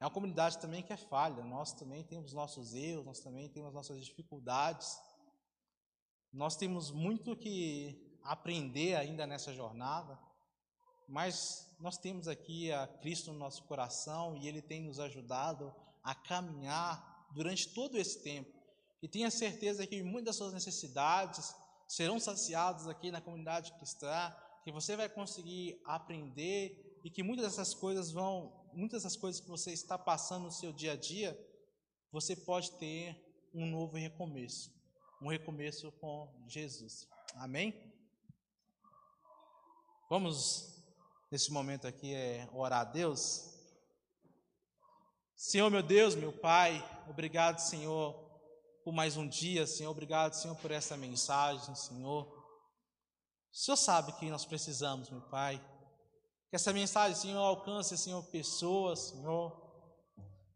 É 0.00 0.04
uma 0.04 0.12
comunidade 0.12 0.58
também 0.58 0.84
que 0.84 0.92
é 0.92 0.96
falha, 0.96 1.42
nós 1.42 1.72
também 1.72 2.04
temos 2.04 2.32
nossos 2.32 2.74
erros, 2.74 3.04
nós 3.04 3.18
também 3.18 3.48
temos 3.48 3.74
nossas 3.74 4.04
dificuldades. 4.04 4.96
Nós 6.32 6.56
temos 6.56 6.92
muito 6.92 7.36
que 7.36 8.16
aprender 8.22 8.94
ainda 8.94 9.26
nessa 9.26 9.52
jornada, 9.52 10.16
mas 11.08 11.67
nós 11.78 11.96
temos 11.96 12.26
aqui 12.26 12.72
a 12.72 12.86
Cristo 12.86 13.32
no 13.32 13.38
nosso 13.38 13.62
coração 13.64 14.36
e 14.36 14.48
Ele 14.48 14.60
tem 14.60 14.82
nos 14.82 14.98
ajudado 14.98 15.74
a 16.02 16.14
caminhar 16.14 17.28
durante 17.32 17.68
todo 17.68 17.96
esse 17.96 18.22
tempo. 18.22 18.50
E 19.00 19.08
tenha 19.08 19.30
certeza 19.30 19.86
que 19.86 20.02
muitas 20.02 20.24
das 20.24 20.36
suas 20.36 20.52
necessidades, 20.52 21.54
serão 21.86 22.20
saciados 22.20 22.86
aqui 22.86 23.10
na 23.10 23.20
comunidade 23.20 23.72
cristã, 23.72 24.34
que 24.62 24.70
você 24.70 24.96
vai 24.96 25.08
conseguir 25.08 25.80
aprender 25.84 27.00
e 27.02 27.10
que 27.10 27.22
muitas 27.22 27.46
dessas 27.46 27.72
coisas 27.72 28.10
vão, 28.10 28.52
muitas 28.74 29.02
dessas 29.02 29.16
coisas 29.16 29.40
que 29.40 29.48
você 29.48 29.72
está 29.72 29.96
passando 29.96 30.44
no 30.44 30.52
seu 30.52 30.72
dia 30.72 30.92
a 30.92 30.96
dia, 30.96 31.38
você 32.12 32.36
pode 32.36 32.72
ter 32.72 33.16
um 33.54 33.64
novo 33.66 33.96
recomeço, 33.96 34.70
um 35.22 35.28
recomeço 35.28 35.90
com 35.92 36.28
Jesus. 36.46 37.08
Amém? 37.36 37.74
Vamos 40.10 40.77
nesse 41.30 41.52
momento 41.52 41.86
aqui 41.86 42.14
é 42.14 42.48
orar 42.52 42.80
a 42.80 42.84
Deus. 42.84 43.54
Senhor 45.36 45.70
meu 45.70 45.82
Deus, 45.82 46.14
meu 46.14 46.32
Pai, 46.32 46.84
obrigado, 47.08 47.58
Senhor, 47.60 48.14
por 48.84 48.92
mais 48.92 49.16
um 49.16 49.28
dia, 49.28 49.66
Senhor. 49.66 49.90
Obrigado, 49.90 50.32
Senhor, 50.32 50.56
por 50.56 50.70
essa 50.70 50.96
mensagem, 50.96 51.74
Senhor. 51.74 52.26
O 53.52 53.56
Senhor 53.56 53.76
sabe 53.76 54.12
que 54.12 54.30
nós 54.30 54.44
precisamos, 54.44 55.10
meu 55.10 55.20
Pai. 55.20 55.64
Que 56.48 56.56
essa 56.56 56.72
mensagem, 56.72 57.16
Senhor, 57.16 57.38
alcance, 57.38 57.96
Senhor, 57.98 58.22
pessoas, 58.24 59.10
Senhor. 59.10 59.68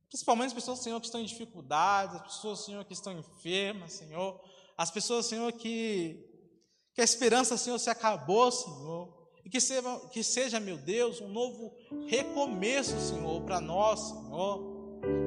Principalmente 0.09 0.49
as 0.49 0.55
pessoas, 0.55 0.79
Senhor, 0.81 0.99
que 1.01 1.07
estão 1.07 1.21
em 1.21 1.27
dificuldades, 1.27 2.17
as 2.17 2.23
pessoas, 2.23 2.65
Senhor, 2.65 2.85
que 2.85 2.93
estão 2.93 3.13
enfermas, 3.13 3.93
Senhor. 3.93 4.43
As 4.77 4.91
pessoas, 4.91 5.27
Senhor, 5.27 5.53
que, 5.53 6.23
que 6.95 7.01
a 7.01 7.05
esperança, 7.05 7.57
Senhor, 7.57 7.79
se 7.79 7.91
acabou, 7.91 8.51
Senhor. 8.51 9.22
E 9.45 9.51
que 9.51 9.61
seja, 9.61 10.01
que 10.11 10.23
seja, 10.23 10.61
meu 10.61 10.77
Deus, 10.77 11.21
um 11.21 11.29
novo 11.29 11.73
recomeço, 12.07 12.99
Senhor, 13.01 13.43
para 13.43 13.61
nós, 13.61 14.01
Senhor. 14.01 14.73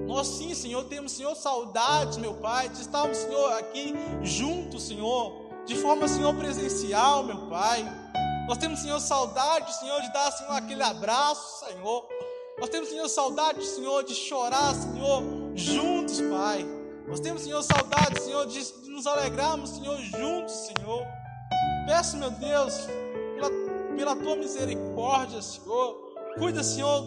Nós 0.07 0.27
sim, 0.27 0.53
Senhor, 0.53 0.85
temos, 0.85 1.11
Senhor, 1.11 1.35
saudades, 1.35 2.17
meu 2.17 2.35
Pai, 2.35 2.69
de 2.69 2.81
estarmos, 2.81 3.17
Senhor, 3.17 3.53
aqui 3.53 3.93
juntos, 4.23 4.83
Senhor, 4.83 5.33
de 5.65 5.75
forma, 5.75 6.07
Senhor, 6.07 6.33
presencial, 6.35 7.23
meu 7.23 7.49
Pai. 7.49 7.83
Nós 8.47 8.57
temos, 8.57 8.79
Senhor, 8.79 8.99
saudade, 8.99 9.73
Senhor, 9.75 10.01
de 10.01 10.13
dar, 10.13 10.31
Senhor, 10.31 10.51
aquele 10.51 10.83
abraço, 10.83 11.65
Senhor. 11.65 12.07
Nós 12.57 12.69
temos, 12.69 12.89
Senhor, 12.89 13.09
saudade, 13.09 13.65
Senhor, 13.65 14.03
de 14.03 14.15
chorar, 14.15 14.73
Senhor, 14.75 15.23
juntos, 15.55 16.21
Pai. 16.21 16.65
Nós 17.07 17.19
temos, 17.19 17.41
Senhor, 17.41 17.61
saudade, 17.61 18.21
Senhor, 18.21 18.45
de 18.47 18.63
nos 18.89 19.05
alegrarmos, 19.05 19.71
Senhor, 19.71 19.97
juntos, 19.97 20.53
Senhor. 20.53 21.05
Peço, 21.85 22.15
meu 22.17 22.31
Deus, 22.31 22.87
pela, 23.95 24.15
tua 24.15 24.35
misericórdia, 24.35 25.41
Senhor. 25.41 26.05
Cuida, 26.37 26.63
Senhor, 26.63 27.03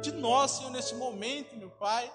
de 0.00 0.12
nós, 0.12 0.52
Senhor, 0.52 0.70
neste 0.70 0.94
momento, 0.94 1.56
meu 1.56 1.70
Pai. 1.70 2.10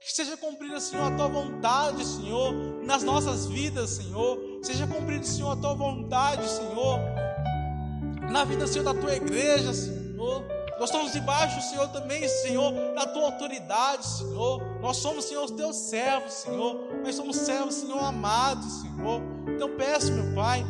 Que 0.00 0.12
seja 0.12 0.36
cumprida, 0.36 0.78
Senhor, 0.80 1.12
a 1.12 1.16
tua 1.16 1.28
vontade, 1.28 2.04
Senhor, 2.04 2.52
nas 2.84 3.02
nossas 3.02 3.46
vidas, 3.46 3.90
Senhor. 3.90 4.38
Seja 4.62 4.86
cumprida, 4.86 5.24
Senhor, 5.24 5.52
a 5.52 5.56
tua 5.56 5.74
vontade, 5.74 6.46
Senhor, 6.46 6.98
na 8.30 8.44
vida, 8.44 8.66
Senhor, 8.66 8.84
da 8.84 9.00
tua 9.00 9.14
igreja, 9.14 9.72
Senhor. 9.72 10.44
Nós 10.78 10.90
estamos 10.90 11.12
debaixo, 11.12 11.60
Senhor, 11.70 11.88
também, 11.88 12.26
Senhor, 12.28 12.72
da 12.94 13.06
tua 13.06 13.26
autoridade, 13.26 14.04
Senhor. 14.06 14.60
Nós 14.80 14.96
somos, 14.98 15.24
Senhor, 15.24 15.44
os 15.44 15.52
teus 15.52 15.76
servos, 15.76 16.34
Senhor. 16.34 16.76
Nós 17.02 17.14
somos 17.14 17.36
servos, 17.36 17.76
Senhor, 17.76 17.98
amados, 17.98 18.82
Senhor. 18.82 19.22
Então 19.48 19.76
peço, 19.76 20.12
meu 20.12 20.34
Pai, 20.34 20.66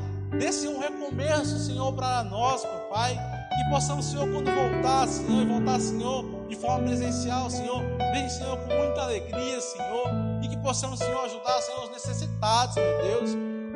Senhor, 0.53 0.75
um 0.75 0.79
recomeço, 0.79 1.59
Senhor, 1.59 1.93
para 1.93 2.25
nós, 2.25 2.63
meu 2.65 2.81
Pai. 2.91 3.15
Que 3.15 3.71
possamos, 3.71 4.07
Senhor, 4.07 4.29
quando 4.31 4.51
voltar, 4.51 5.07
Senhor, 5.07 5.43
e 5.43 5.47
voltar, 5.47 5.81
Senhor, 5.81 6.25
de 6.49 6.57
forma 6.57 6.87
presencial, 6.87 7.49
Senhor, 7.49 7.83
vem, 8.13 8.29
Senhor, 8.29 8.57
com 8.59 8.75
muita 8.75 9.03
alegria, 9.03 9.61
Senhor. 9.61 10.09
E 10.43 10.49
que 10.49 10.57
possamos, 10.59 10.99
Senhor, 10.99 11.25
ajudar, 11.25 11.61
Senhor, 11.63 11.85
os 11.85 11.91
necessitados, 11.91 12.75
meu 12.77 13.03
Deus. 13.03 13.31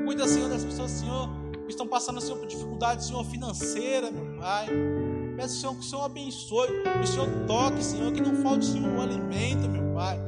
Cuida, 0.04 0.26
Senhor, 0.26 0.48
das 0.48 0.64
pessoas, 0.64 0.90
Senhor, 0.90 1.28
que 1.64 1.70
estão 1.70 1.86
passando, 1.86 2.20
Senhor, 2.20 2.38
por 2.38 2.46
dificuldade, 2.46 3.04
Senhor, 3.04 3.24
financeira, 3.24 4.10
meu 4.10 4.40
Pai. 4.40 4.66
Peço, 5.36 5.60
Senhor, 5.60 5.74
que 5.74 5.80
o 5.80 5.84
Senhor 5.84 6.04
abençoe, 6.04 6.68
que 6.82 7.04
o 7.04 7.06
Senhor 7.06 7.28
toque, 7.46 7.84
Senhor, 7.84 8.12
que 8.12 8.20
não 8.20 8.42
falte, 8.42 8.66
Senhor, 8.66 8.98
o 8.98 9.00
alimento, 9.00 9.68
meu 9.68 9.94
Pai. 9.94 10.18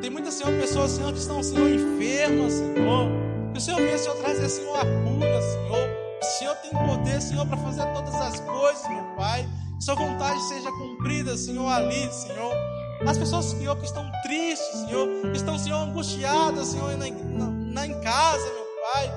Tem 0.00 0.08
muitas, 0.08 0.34
Senhor, 0.34 0.58
pessoas, 0.58 0.92
Senhor, 0.92 1.12
que 1.12 1.18
estão, 1.18 1.42
Senhor, 1.42 1.68
enfermas, 1.68 2.54
Senhor. 2.54 3.33
Que 3.54 3.58
o 3.58 3.60
Senhor 3.60 3.80
venha, 3.80 3.96
Senhor, 3.96 4.16
trazer, 4.16 4.48
Senhor, 4.48 4.76
a 4.76 4.80
cura, 4.80 5.40
Senhor. 5.40 5.88
O 6.20 6.24
Senhor 6.24 6.56
tem 6.56 6.72
poder, 6.72 7.22
Senhor, 7.22 7.46
para 7.46 7.56
fazer 7.56 7.86
todas 7.94 8.14
as 8.16 8.40
coisas, 8.40 8.88
meu 8.88 9.04
Pai. 9.16 9.48
Que 9.78 9.84
Sua 9.84 9.94
vontade 9.94 10.42
seja 10.48 10.72
cumprida, 10.72 11.36
Senhor, 11.36 11.68
ali, 11.68 12.12
Senhor. 12.12 12.52
As 13.06 13.16
pessoas, 13.16 13.44
Senhor, 13.44 13.76
que 13.76 13.84
estão 13.84 14.10
tristes, 14.24 14.80
Senhor, 14.80 15.08
que 15.30 15.36
estão, 15.36 15.56
Senhor, 15.56 15.76
angustiadas, 15.76 16.66
Senhor, 16.66 16.96
na, 16.96 17.06
na, 17.08 17.46
na 17.46 17.86
em 17.86 18.00
casa, 18.00 18.44
meu 18.44 18.66
Pai. 18.92 19.12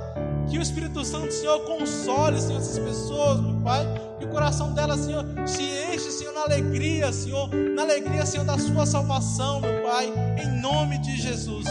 Que 0.52 0.60
o 0.60 0.62
Espírito 0.62 1.04
Santo, 1.04 1.34
Senhor, 1.34 1.60
console, 1.62 2.40
Senhor, 2.40 2.62
essas 2.62 2.78
pessoas, 2.78 3.42
meu 3.42 3.60
Pai. 3.64 3.88
Que 4.20 4.26
o 4.26 4.30
coração 4.30 4.72
delas, 4.72 5.00
Senhor, 5.00 5.26
se 5.48 5.64
enche, 5.64 6.12
Senhor, 6.12 6.32
na 6.34 6.42
alegria, 6.42 7.12
Senhor. 7.12 7.50
Na 7.74 7.82
alegria, 7.82 8.24
Senhor, 8.24 8.46
da 8.46 8.60
sua 8.60 8.86
salvação, 8.86 9.62
meu 9.62 9.82
Pai. 9.82 10.14
Em 10.38 10.62
nome 10.62 11.00
de 11.00 11.20
Jesus. 11.20 11.66